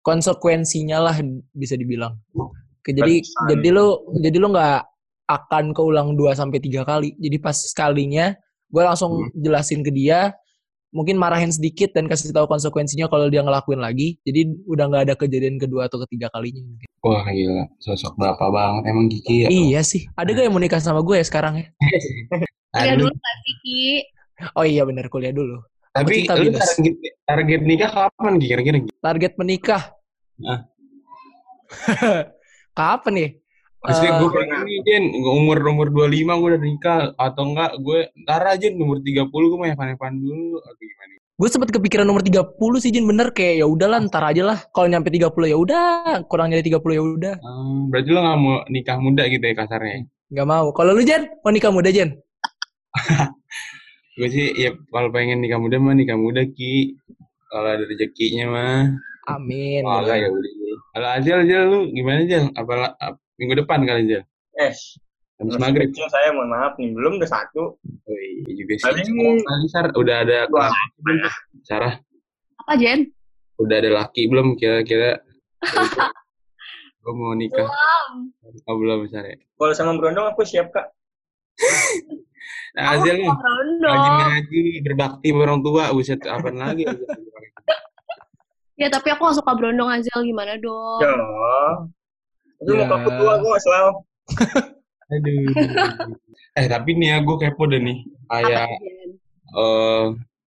konsekuensinya 0.04 1.00
lah 1.00 1.16
bisa 1.56 1.74
dibilang. 1.80 2.20
Oke, 2.36 2.92
jadi 2.92 3.24
Pesan. 3.24 3.48
jadi 3.48 3.68
lu 3.72 3.86
jadi 4.20 4.36
lu 4.36 4.52
nggak 4.52 4.80
akan 5.24 5.72
keulang 5.72 6.12
2 6.20 6.36
sampai 6.36 6.60
tiga 6.60 6.84
kali. 6.84 7.16
Jadi 7.16 7.40
pas 7.40 7.56
sekalinya 7.56 8.36
gue 8.68 8.82
langsung 8.84 9.32
jelasin 9.32 9.80
ke 9.80 9.88
dia 9.88 10.36
mungkin 10.94 11.18
marahin 11.18 11.50
sedikit 11.50 11.90
dan 11.90 12.06
kasih 12.06 12.30
tahu 12.30 12.46
konsekuensinya 12.46 13.10
kalau 13.10 13.26
dia 13.26 13.42
ngelakuin 13.42 13.82
lagi. 13.82 14.14
Jadi 14.22 14.64
udah 14.70 14.84
nggak 14.86 15.02
ada 15.10 15.14
kejadian 15.18 15.58
kedua 15.58 15.90
atau 15.90 15.98
ketiga 16.06 16.30
kalinya. 16.30 16.62
wah 17.04 17.26
gila, 17.28 17.68
sosok 17.82 18.16
bapak 18.16 18.48
banget 18.48 18.82
emang 18.88 19.06
Kiki 19.12 19.44
ya. 19.44 19.48
Iya 19.52 19.80
sih. 19.84 20.08
Ada 20.16 20.32
gak 20.32 20.44
yang 20.48 20.54
mau 20.56 20.62
nikah 20.62 20.80
sama 20.80 21.04
gue 21.04 21.20
ya 21.20 21.26
sekarang 21.26 21.60
ya? 21.60 21.66
Kuliah 22.74 22.96
dulu 22.96 23.12
gak 23.12 23.36
sih, 23.44 23.54
Ki? 23.60 23.82
Oh 24.56 24.64
iya 24.64 24.82
bener 24.88 25.06
kuliah 25.12 25.34
dulu. 25.34 25.60
tapi 25.94 26.26
lu 26.26 26.58
target, 26.58 26.58
target 27.22 27.60
nikah 27.62 27.90
kapan 27.92 28.32
Ki 28.40 28.46
kira-kira? 28.50 28.78
Target 28.98 29.32
menikah. 29.36 29.82
Hah? 30.42 30.60
Kapan 32.78 33.12
nih? 33.14 33.30
Maksudnya 33.84 34.12
Eh, 34.16 34.18
gue 34.24 34.30
pengen 34.32 34.60
nih, 34.64 34.78
Jen, 34.88 35.04
umur 35.20 35.60
umur 35.60 35.92
25 35.92 36.40
gue 36.40 36.48
udah 36.56 36.62
nikah 36.64 36.98
atau 37.20 37.42
enggak 37.52 37.76
gue 37.84 38.08
ntar 38.24 38.40
aja 38.48 38.66
umur 38.72 39.04
30 39.04 39.28
gue 39.28 39.58
mau 39.60 39.68
Evan-Evan 39.68 40.12
dulu 40.24 40.56
atau 40.56 40.80
gimana? 40.80 41.12
Gue 41.34 41.48
sempet 41.52 41.68
kepikiran 41.68 42.08
nomor 42.08 42.24
30 42.24 42.80
sih 42.80 42.88
Jin 42.88 43.04
bener 43.04 43.36
kayak 43.36 43.60
ya 43.60 43.66
udahlah 43.68 44.00
ntar 44.08 44.24
aja 44.24 44.40
lah. 44.40 44.58
Kalau 44.72 44.88
nyampe 44.88 45.12
30 45.12 45.28
ya 45.52 45.58
udah, 45.60 46.24
kurang 46.32 46.48
dari 46.48 46.64
30 46.64 46.96
ya 46.96 47.02
udah. 47.04 47.34
Hmm, 47.44 47.92
berarti 47.92 48.08
lo 48.08 48.20
gak 48.24 48.38
mau 48.40 48.56
nikah 48.72 48.96
muda 48.96 49.22
gitu 49.28 49.44
ya 49.44 49.52
kasarnya? 49.52 50.08
Nggak 50.32 50.46
mau. 50.48 50.66
Kalau 50.72 50.96
lu 50.96 51.04
Jen, 51.04 51.28
mau 51.44 51.52
nikah 51.52 51.68
muda 51.68 51.92
Jen? 51.92 52.16
Gue 54.16 54.28
sih 54.30 54.46
ya 54.54 54.70
kalau 54.94 55.10
pengen 55.10 55.42
nikah 55.42 55.58
muda 55.58 55.76
mah 55.76 55.92
nikah 55.92 56.14
muda 56.16 56.46
Ki. 56.46 56.94
Kalau 57.50 57.68
ada 57.68 57.84
rezekinya 57.84 58.46
mah. 58.48 58.82
Amin. 59.28 59.82
Kalau 59.82 60.14
ya 60.14 60.28
udah. 60.30 60.52
Kalau 60.94 61.08
Ajal 61.18 61.36
Ajal 61.44 61.62
lu 61.66 61.80
gimana 61.90 62.22
Jal? 62.30 62.48
Apa 62.54 62.94
ap- 62.94 63.23
minggu 63.36 63.54
depan 63.58 63.82
kali 63.82 64.02
Jal? 64.06 64.22
Eh, 64.54 64.72
Habis 65.34 65.58
maghrib. 65.58 65.90
kecil 65.90 66.06
saya 66.06 66.30
mohon 66.30 66.46
maaf 66.46 66.78
nih, 66.78 66.94
belum 66.94 67.18
udah 67.18 67.26
satu. 67.26 67.74
Oh 67.74 68.18
iya 68.18 68.52
juga 68.54 68.74
sih. 68.76 68.86
Paling- 68.86 69.42
Kali 69.42 69.66
Sar 69.66 69.86
udah 69.90 70.16
ada 70.22 70.38
Wah, 70.48 70.70
Sarah 71.62 71.94
Apa 72.62 72.78
Jen? 72.78 73.10
udah 73.56 73.76
ada 73.76 73.90
laki 73.92 74.26
belum 74.26 74.54
kira-kira? 74.54 75.18
gue 77.02 77.12
mau 77.12 77.34
nikah. 77.34 77.66
Oh 78.64 78.76
belum 78.78 79.06
Sar 79.06 79.26
ya. 79.26 79.36
Kalau 79.36 79.74
sama 79.74 79.98
berondong 79.98 80.30
aku 80.30 80.42
siap 80.42 80.70
kak. 80.70 80.86
Nah, 82.74 82.98
Ajal 82.98 83.14
nih. 83.14 83.30
Rajin 83.80 84.12
ngaji, 84.18 84.60
berbakti 84.82 85.30
sama 85.30 85.46
orang 85.46 85.62
tua, 85.62 85.94
buset 85.94 86.18
apa 86.26 86.50
lagi? 86.50 86.82
Ya 88.74 88.90
tapi 88.90 89.06
aku 89.06 89.30
gak 89.30 89.38
suka 89.38 89.54
berondong 89.54 89.86
Azel 89.86 90.26
gimana 90.26 90.58
dong? 90.58 90.98
Ya. 90.98 91.14
Tapi 92.64 92.74
Ya. 92.74 92.86
mau 92.88 92.96
aku 92.96 93.10
tua 93.12 93.32
nggak 93.38 93.60
selalu. 93.62 93.92
Aduh. 95.12 95.44
eh 96.56 96.66
tapi 96.66 96.90
nih 96.96 97.08
ya 97.12 97.16
gue 97.20 97.36
kepo 97.36 97.62
deh 97.68 97.80
nih. 97.80 97.98
Kayak 98.26 98.68
eh 99.54 100.04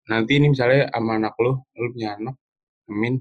nanti 0.07 0.33
nih 0.39 0.49
misalnya 0.53 0.87
sama 0.93 1.11
anak 1.19 1.35
lu, 1.43 1.51
lu 1.75 1.87
punya 1.91 2.15
anak, 2.15 2.35
Amin. 2.87 3.19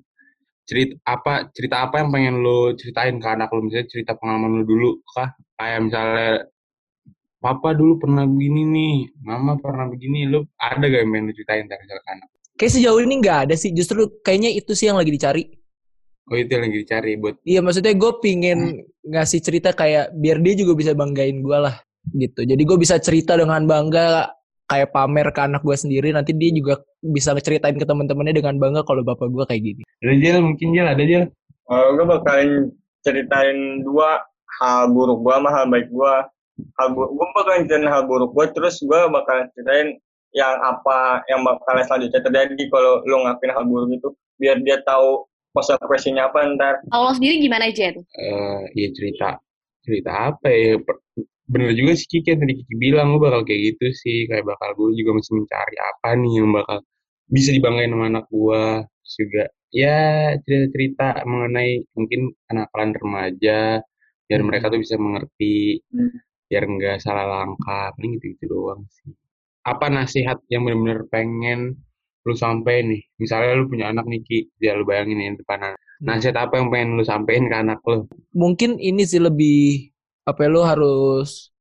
Cerita 0.64 0.96
apa 1.04 1.52
cerita 1.52 1.76
apa 1.84 2.00
yang 2.00 2.08
pengen 2.08 2.40
lu 2.40 2.72
ceritain 2.78 3.20
ke 3.20 3.28
anak 3.28 3.52
lu 3.52 3.68
misalnya 3.68 3.88
cerita 3.90 4.12
pengalaman 4.16 4.62
lu 4.62 4.64
dulu 4.64 4.90
kah? 5.12 5.34
Kayak 5.60 5.80
misalnya 5.90 6.30
Papa 7.44 7.76
dulu 7.76 8.00
pernah 8.00 8.24
begini 8.24 8.64
nih, 8.64 8.96
Mama 9.20 9.60
pernah 9.60 9.84
begini, 9.84 10.24
lu 10.24 10.48
ada 10.56 10.80
gak 10.80 11.04
yang 11.04 11.12
pengen 11.12 11.24
lu 11.28 11.32
ceritain 11.36 11.64
misalnya 11.68 12.00
ke 12.00 12.10
anak? 12.16 12.28
Kayak 12.56 12.72
sejauh 12.72 13.00
ini 13.04 13.14
nggak 13.20 13.38
ada 13.44 13.54
sih. 13.60 13.70
Justru 13.76 14.00
kayaknya 14.24 14.48
itu 14.48 14.72
sih 14.72 14.88
yang 14.88 14.96
lagi 14.96 15.12
dicari. 15.12 15.44
Oh 16.24 16.36
itu 16.40 16.56
yang 16.56 16.64
lagi 16.64 16.78
dicari 16.80 17.12
buat 17.20 17.36
Iya 17.44 17.60
maksudnya 17.60 17.92
gue 17.92 18.12
pingin 18.24 18.80
ngasih 19.04 19.44
cerita 19.44 19.76
kayak 19.76 20.16
biar 20.16 20.40
dia 20.40 20.54
juga 20.56 20.72
bisa 20.72 20.96
banggain 20.96 21.44
gue 21.44 21.58
lah 21.60 21.76
gitu. 22.16 22.48
Jadi 22.48 22.62
gue 22.64 22.78
bisa 22.80 22.96
cerita 22.96 23.36
dengan 23.36 23.68
bangga 23.68 24.32
kayak 24.64 24.96
pamer 24.96 25.28
ke 25.36 25.40
anak 25.44 25.60
gue 25.60 25.76
sendiri. 25.76 26.16
Nanti 26.16 26.32
dia 26.32 26.48
juga 26.48 26.80
bisa 27.04 27.36
ceritain 27.36 27.76
ke 27.76 27.84
teman-temannya 27.84 28.40
dengan 28.40 28.56
bangga 28.56 28.80
kalau 28.88 29.04
bapak 29.04 29.28
gue 29.28 29.44
kayak 29.44 29.62
gini. 29.62 29.82
Ada 30.00 30.14
Jel, 30.16 30.38
mungkin 30.40 30.68
Jel, 30.72 30.88
ada 30.88 31.04
Jel. 31.04 31.24
Uh, 31.68 31.88
gue 31.96 32.04
bakalan 32.08 32.50
ceritain 33.04 33.84
dua 33.84 34.24
hal 34.60 34.88
buruk 34.92 35.20
gue 35.20 35.34
sama 35.36 35.50
hal 35.52 35.64
baik 35.68 35.88
gue. 35.92 36.14
Hal 36.80 36.88
buruk, 36.96 37.10
gue 37.12 37.26
bakalan 37.36 37.60
ceritain 37.68 37.88
hal 37.92 38.02
buruk 38.08 38.30
gue, 38.32 38.46
terus 38.56 38.80
gue 38.80 39.00
bakalan 39.12 39.44
ceritain 39.52 40.00
yang 40.32 40.56
apa 40.64 41.22
yang 41.28 41.44
bakalan 41.44 41.84
selanjutnya 41.84 42.20
terjadi 42.24 42.62
kalau 42.72 43.04
lo 43.04 43.16
ngelakuin 43.22 43.52
hal 43.52 43.64
buruk 43.68 43.88
itu, 43.92 44.08
biar 44.40 44.56
dia 44.64 44.80
tahu 44.82 45.28
konsekuensinya 45.54 46.28
apa 46.28 46.38
ntar. 46.58 46.74
Kalau 46.90 47.08
lo 47.08 47.12
sendiri 47.14 47.38
gimana 47.40 47.70
Jen? 47.70 47.94
eh 48.18 48.62
ya 48.74 48.88
cerita 48.92 49.38
cerita 49.86 50.10
apa 50.34 50.48
ya 50.50 50.74
bener 51.44 51.76
juga 51.76 51.92
sih 51.94 52.08
Kiki 52.08 52.32
yang 52.34 52.40
tadi 52.42 52.54
Kiki 52.58 52.74
bilang 52.76 53.14
gue 53.14 53.20
bakal 53.22 53.44
kayak 53.44 53.60
gitu 53.76 53.86
sih 53.92 54.24
kayak 54.26 54.44
bakal 54.48 54.72
gue 54.74 54.96
juga 54.98 55.20
masih 55.20 55.32
mencari 55.44 55.76
apa 55.78 56.08
nih 56.16 56.32
yang 56.40 56.50
bakal 56.52 56.78
bisa 57.28 57.50
dibanggain 57.52 57.92
sama 57.92 58.04
anak 58.10 58.26
gue 58.28 58.62
Terus 59.04 59.14
juga 59.20 59.42
ya 59.68 59.98
cerita-cerita 60.40 61.08
mengenai 61.28 61.70
mungkin 61.92 62.20
kenakalan 62.48 62.90
remaja 62.96 63.60
biar 64.24 64.40
Hmm. 64.40 64.48
mereka 64.48 64.72
tuh 64.72 64.80
bisa 64.80 64.96
mengerti 64.96 65.84
Hmm. 65.92 66.16
biar 66.48 66.64
nggak 66.64 66.96
salah 67.04 67.26
langkah 67.28 67.92
paling 67.92 68.16
gitu 68.16 68.26
gitu 68.36 68.44
doang 68.48 68.80
sih 68.88 69.12
apa 69.64 69.86
nasihat 69.92 70.40
yang 70.48 70.64
bener-bener 70.64 71.04
pengen 71.12 71.60
lu 72.24 72.32
sampai 72.32 72.84
nih 72.84 73.00
misalnya 73.20 73.52
lu 73.60 73.68
punya 73.68 73.92
anak 73.92 74.08
nih 74.08 74.20
Ki 74.24 74.38
ya 74.60 74.72
lu 74.74 74.88
bayangin 74.88 75.16
nih 75.20 75.28
depan 75.36 75.60
anak 75.60 75.80
nasihat 76.00 76.36
apa 76.48 76.56
yang 76.56 76.72
pengen 76.72 76.96
lu 76.96 77.04
sampein 77.04 77.46
ke 77.46 77.56
anak 77.56 77.80
lu 77.84 78.08
Mungkin 78.32 78.80
ini 78.80 79.04
sih 79.04 79.20
lebih 79.20 79.92
apa 80.24 80.40
ya, 80.44 80.48
lo 80.48 80.64
harus 80.64 81.52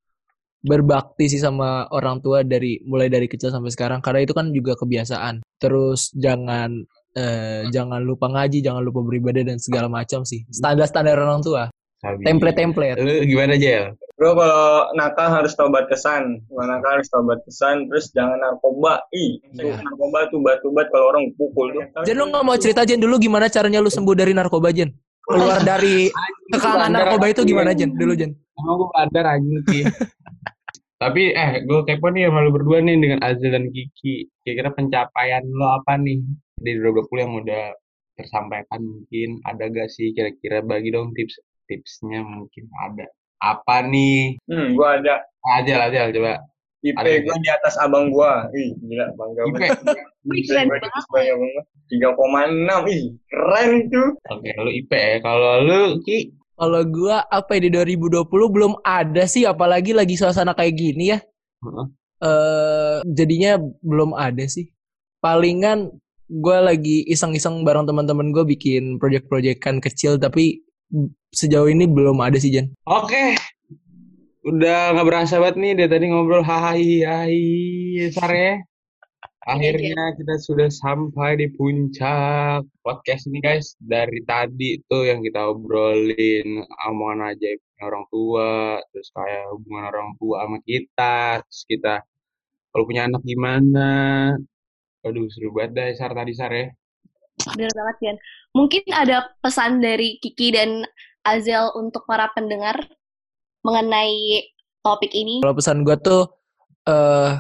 berbakti 0.64 1.28
sih 1.28 1.44
sama 1.44 1.92
orang 1.92 2.24
tua 2.24 2.40
dari 2.48 2.80
mulai 2.88 3.12
dari 3.12 3.28
kecil 3.28 3.52
sampai 3.52 3.70
sekarang 3.70 4.00
karena 4.00 4.24
itu 4.24 4.32
kan 4.32 4.50
juga 4.56 4.80
kebiasaan. 4.80 5.44
Terus 5.60 6.16
jangan 6.16 6.80
eh, 7.20 7.68
jangan 7.70 8.00
lupa 8.00 8.32
ngaji, 8.32 8.64
jangan 8.64 8.80
lupa 8.80 9.04
beribadah 9.04 9.44
dan 9.44 9.60
segala 9.60 9.92
macam 9.92 10.24
sih. 10.24 10.48
Standar-standar 10.48 11.20
orang 11.20 11.44
tua, 11.44 11.68
Sabi. 12.00 12.24
template-template. 12.24 12.98
Lu 13.04 13.28
gimana 13.28 13.60
Jel? 13.60 13.92
Gue 14.14 14.30
kalau 14.30 14.94
nakal 14.94 15.28
harus 15.42 15.58
tobat 15.58 15.90
kesan, 15.90 16.38
kalau 16.46 16.66
nakal 16.70 17.02
harus 17.02 17.10
tobat 17.10 17.40
kesan, 17.50 17.90
terus 17.90 18.14
jangan 18.14 18.38
narkoba. 18.38 19.02
Ih, 19.10 19.42
Iya. 19.58 19.82
narkoba 19.82 20.30
tuh 20.30 20.40
batu-bat 20.46 20.86
kalau 20.94 21.10
orang 21.10 21.34
pukul 21.34 21.74
tuh. 21.74 21.82
Jen 22.06 22.22
lu 22.22 22.30
nggak 22.30 22.46
mau 22.46 22.54
cerita 22.54 22.86
Jen 22.86 23.02
dulu 23.02 23.18
gimana 23.18 23.50
caranya 23.50 23.82
lu 23.82 23.90
sembuh 23.90 24.14
dari 24.14 24.38
narkoba 24.38 24.70
Jen? 24.70 24.94
Keluar 25.26 25.66
dari 25.66 26.14
kekangan 26.54 26.94
narkoba 26.94 27.26
itu 27.34 27.42
gimana 27.42 27.74
Jen? 27.74 27.98
Dulu 27.98 28.14
Jen. 28.14 28.38
Emang 28.54 28.76
gue 28.78 28.90
bandar 28.94 29.26
anjing 29.34 29.62
Ki. 29.66 29.82
Tapi 31.02 31.34
eh 31.36 31.52
gue 31.66 31.80
kepo 31.84 32.08
nih 32.14 32.30
sama 32.30 32.46
lu 32.46 32.54
berdua 32.54 32.80
nih 32.80 32.96
dengan 32.96 33.20
Azil 33.26 33.50
dan 33.52 33.68
Kiki. 33.74 34.30
Kira-kira 34.46 34.72
pencapaian 34.72 35.44
lo 35.52 35.76
apa 35.82 36.00
nih 36.00 36.22
di 36.64 36.72
2020 36.80 37.18
yang 37.18 37.34
udah 37.44 37.64
tersampaikan 38.16 38.80
mungkin 38.80 39.42
ada 39.44 39.68
gak 39.68 39.90
sih 39.90 40.14
kira-kira 40.14 40.62
bagi 40.62 40.94
dong 40.94 41.12
tips 41.18 41.42
tipsnya 41.66 42.22
mungkin 42.22 42.70
ada 42.86 43.10
apa 43.44 43.84
nih 43.84 44.40
Hmm, 44.48 44.74
gue 44.74 44.88
ada 44.88 45.20
Ajal 45.60 45.92
Ajal 45.92 46.16
coba 46.16 46.40
IP 46.84 46.96
Ada. 46.96 47.16
gue 47.24 47.36
di 47.40 47.48
atas 47.48 47.80
abang 47.80 48.12
gue. 48.12 48.32
Ih, 48.60 48.76
gila 48.84 49.08
bangga 49.16 49.42
banget. 49.56 49.72
IP 50.28 50.52
di 50.52 50.68
atas 50.68 51.06
abang 51.08 51.40
gue. 51.40 51.64
3,6. 51.96 52.92
Ih, 52.92 53.04
keren 53.28 53.70
itu. 53.88 54.04
oke 54.28 54.50
lu 54.60 54.72
IP 54.72 54.92
ya 54.92 55.18
kalau 55.24 55.64
lu 55.64 55.82
Ki 56.04 56.32
Kalau 56.54 56.84
gua 56.86 57.26
apa 57.28 57.58
ya 57.58 57.66
di 57.66 57.70
2020 57.74 58.28
belum 58.30 58.74
ada 58.86 59.24
sih 59.26 59.42
apalagi 59.44 59.90
lagi 59.92 60.14
suasana 60.16 60.52
kayak 60.54 60.76
gini 60.76 61.12
ya. 61.12 61.20
Heeh. 61.64 61.86
Eh 62.20 62.98
jadinya 63.10 63.58
belum 63.80 64.14
ada 64.14 64.44
sih. 64.46 64.70
Palingan 65.18 65.88
gua 66.30 66.68
lagi 66.68 67.04
iseng-iseng 67.08 67.64
bareng 67.64 67.88
teman-teman 67.88 68.32
gue 68.32 68.44
bikin 68.46 69.00
project-projectan 69.00 69.80
kecil 69.80 70.20
tapi 70.20 70.62
sejauh 71.34 71.70
ini 71.70 71.86
belum 71.90 72.18
ada 72.22 72.38
sih 72.38 72.54
Jan. 72.54 72.72
Oke. 72.86 73.38
Udah 74.44 74.92
nggak 74.92 75.08
berasa 75.08 75.40
banget 75.40 75.56
nih 75.56 75.74
dari 75.80 75.90
tadi 75.90 76.06
ngobrol 76.12 76.44
hai 76.44 77.04
hai 77.08 77.44
sare. 78.12 78.68
Akhirnya 79.44 80.16
kita 80.16 80.40
sudah 80.40 80.72
sampai 80.72 81.36
di 81.36 81.52
puncak 81.52 82.64
podcast 82.80 83.28
ini 83.28 83.44
guys. 83.44 83.76
Dari 83.80 84.24
tadi 84.24 84.80
tuh 84.88 85.04
yang 85.08 85.20
kita 85.20 85.52
obrolin 85.52 86.64
omongan 86.88 87.36
ajaib 87.36 87.60
orang 87.84 88.08
tua, 88.08 88.80
terus 88.96 89.12
kayak 89.12 89.52
hubungan 89.52 89.84
orang 89.92 90.12
tua 90.16 90.48
sama 90.48 90.58
kita, 90.64 91.44
terus 91.44 91.62
kita 91.68 91.96
kalau 92.72 92.88
punya 92.88 93.12
anak 93.12 93.20
gimana. 93.28 93.92
Aduh 95.04 95.28
seru 95.28 95.52
banget 95.52 95.72
dah 95.76 95.88
Sar 96.00 96.12
tadi 96.16 96.32
Sar 96.32 96.52
ya. 96.56 96.72
Bener 97.60 97.72
banget 97.76 97.96
Jen. 98.00 98.18
Mungkin 98.54 98.86
ada 98.94 99.34
pesan 99.42 99.82
dari 99.82 100.22
Kiki 100.22 100.54
dan 100.54 100.86
Azel 101.26 101.74
untuk 101.74 102.06
para 102.06 102.30
pendengar 102.38 102.78
mengenai 103.66 104.46
topik 104.86 105.10
ini. 105.10 105.42
Kalau 105.42 105.58
pesan 105.58 105.82
gua 105.82 105.98
tuh 105.98 106.30
eh 106.86 107.34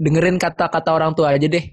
dengerin 0.00 0.38
kata-kata 0.38 0.94
orang 0.94 1.12
tua 1.18 1.34
aja 1.34 1.50
deh. 1.50 1.64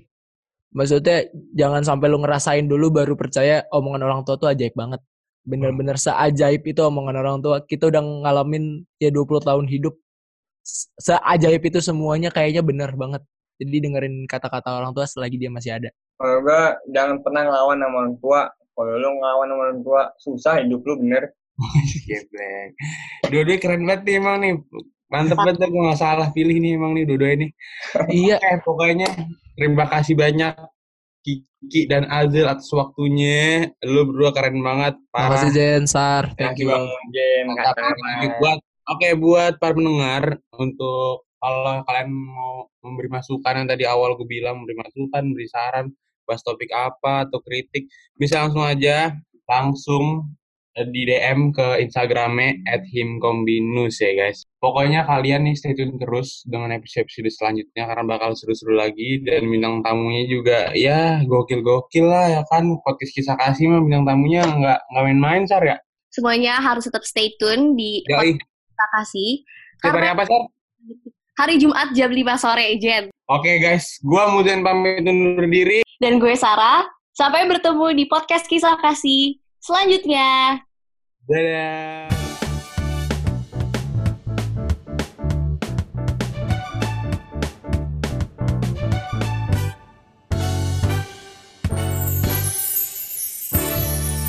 Maksudnya 0.74 1.30
jangan 1.56 1.86
sampai 1.86 2.08
lu 2.12 2.20
ngerasain 2.20 2.66
dulu 2.68 2.92
baru 2.92 3.14
percaya 3.16 3.64
omongan 3.72 4.04
orang 4.04 4.22
tua 4.28 4.36
tuh 4.36 4.50
ajaib 4.52 4.74
banget. 4.76 5.00
Bener-bener 5.48 5.96
seajaib 5.96 6.66
itu 6.68 6.82
omongan 6.84 7.16
orang 7.22 7.38
tua. 7.40 7.64
Kita 7.64 7.88
udah 7.88 8.04
ngalamin 8.04 8.84
ya 9.00 9.14
20 9.14 9.40
tahun 9.46 9.66
hidup. 9.70 9.96
Se- 10.66 10.92
Seajaib 11.00 11.64
itu 11.64 11.80
semuanya 11.80 12.34
kayaknya 12.34 12.66
bener 12.66 12.92
banget. 13.00 13.24
Jadi 13.58 13.78
dengerin 13.80 14.16
kata-kata 14.28 14.76
orang 14.76 14.92
tua 14.92 15.08
selagi 15.08 15.40
dia 15.40 15.48
masih 15.54 15.72
ada. 15.80 15.90
Kalau 16.18 16.36
gue 16.42 16.64
jangan 16.98 17.22
pernah 17.22 17.42
ngelawan 17.46 17.78
sama 17.78 17.96
orang 18.02 18.16
tua. 18.18 18.42
Kalau 18.74 18.94
lu 18.98 19.10
ngelawan 19.22 19.48
sama 19.50 19.62
orang 19.70 19.82
tua, 19.86 20.02
susah 20.18 20.54
hidup 20.66 20.82
lu 20.82 20.94
bener. 21.02 21.24
Geblek. 22.10 22.70
Dua-duanya 23.30 23.62
keren 23.62 23.84
banget 23.86 24.02
nih 24.06 24.16
emang 24.22 24.36
nih. 24.42 24.54
Mantep 25.08 25.38
banget 25.40 25.56
gue 25.72 25.88
gak 25.88 26.02
salah 26.02 26.28
pilih 26.36 26.58
nih 26.60 26.76
emang 26.76 26.92
nih 26.98 27.06
dua-duanya 27.08 27.38
nih. 27.46 27.52
iya, 28.12 28.36
Eh, 28.44 28.60
pokoknya 28.62 29.08
terima 29.56 29.86
kasih 29.88 30.14
banyak 30.20 30.54
Kiki 31.24 31.88
dan 31.90 32.06
Azil 32.12 32.46
atas 32.46 32.70
waktunya. 32.74 33.72
Lu 33.86 34.10
berdua 34.10 34.36
keren 34.36 34.60
banget. 34.62 35.00
makasih 35.14 35.50
Parah. 35.50 35.56
Jen, 35.56 35.84
Sar. 35.86 36.24
Thank 36.36 36.62
you. 36.62 36.70
Jen, 37.14 37.46
Buat 38.38 38.60
oke 38.88 39.08
buat 39.20 39.54
para 39.60 39.74
pendengar 39.76 40.40
untuk 40.56 41.28
kalau 41.38 41.86
kalian 41.86 42.10
mau 42.10 42.66
memberi 42.82 43.10
masukan 43.14 43.54
yang 43.64 43.68
tadi 43.70 43.84
awal 43.86 44.18
gue 44.18 44.28
bilang 44.28 44.64
memberi 44.64 44.76
masukan, 44.82 45.22
memberi 45.22 45.48
saran, 45.48 45.86
bahas 46.28 46.44
topik 46.44 46.70
apa 46.76 47.26
atau 47.26 47.40
kritik, 47.40 47.88
bisa 48.20 48.44
langsung 48.44 48.68
aja 48.68 49.16
langsung 49.48 50.28
di 50.86 51.10
DM 51.10 51.50
ke 51.58 51.82
Instagramnya 51.82 52.62
at 52.70 52.86
himkombinus 52.86 53.98
ya 53.98 54.14
guys. 54.14 54.46
Pokoknya 54.62 55.10
kalian 55.10 55.50
nih 55.50 55.58
stay 55.58 55.74
tune 55.74 55.98
terus 55.98 56.46
dengan 56.46 56.70
episode-episode 56.78 57.34
selanjutnya 57.34 57.90
karena 57.90 58.04
bakal 58.06 58.38
seru-seru 58.38 58.78
lagi 58.78 59.26
dan 59.26 59.50
bintang 59.50 59.82
tamunya 59.82 60.30
juga 60.30 60.70
ya 60.78 61.26
gokil-gokil 61.26 62.06
lah 62.06 62.26
ya 62.30 62.42
kan 62.54 62.70
podcast 62.86 63.12
kisah 63.18 63.34
kasih 63.42 63.74
mah 63.74 63.82
bintang 63.82 64.06
tamunya 64.06 64.46
nggak 64.46 64.80
nggak 64.94 65.04
main-main 65.04 65.44
Sar 65.50 65.66
ya. 65.66 65.82
Semuanya 66.14 66.62
harus 66.62 66.86
tetap 66.86 67.02
stay 67.02 67.34
tune 67.42 67.74
di 67.74 68.06
Yoi. 68.06 68.38
kita 68.38 68.86
kasih. 69.02 69.42
Setiap 69.82 69.94
hari 69.98 70.06
Karena 70.06 70.14
apa 70.14 70.24
Sar? 70.30 70.44
hari 71.38 71.56
Jumat 71.62 71.94
jam 71.94 72.10
5 72.10 72.42
sore, 72.42 72.66
Jen. 72.82 73.14
Oke 73.30 73.62
guys, 73.62 74.02
gua 74.02 74.30
Muzen 74.34 74.66
pamit 74.66 75.06
undur 75.06 75.46
diri. 75.46 75.87
Dan 75.98 76.22
gue 76.22 76.38
Sarah. 76.38 76.86
Sampai 77.10 77.50
bertemu 77.50 77.98
di 77.98 78.06
podcast 78.06 78.46
kisah 78.46 78.78
kasih 78.78 79.42
selanjutnya. 79.58 80.62
Dadah. 81.26 82.14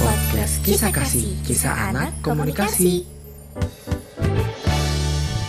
Podcast 0.01 0.55
Kisah 0.65 0.89
Kasih, 0.89 1.37
Kisah 1.45 1.93
Anak 1.93 2.17
Komunikasi. 2.25 3.05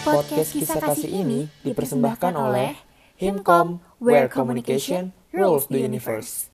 Podcast 0.04 0.52
kisah 0.52 0.84
kasih 0.84 1.24
ini 1.24 1.48
dipersembahkan 1.64 2.36
oleh 2.36 2.76
Himkom, 3.16 3.80
where 4.04 4.28
communication 4.28 5.16
rule 5.40 5.56
of 5.56 5.68
the 5.70 5.80
universe. 5.80 6.48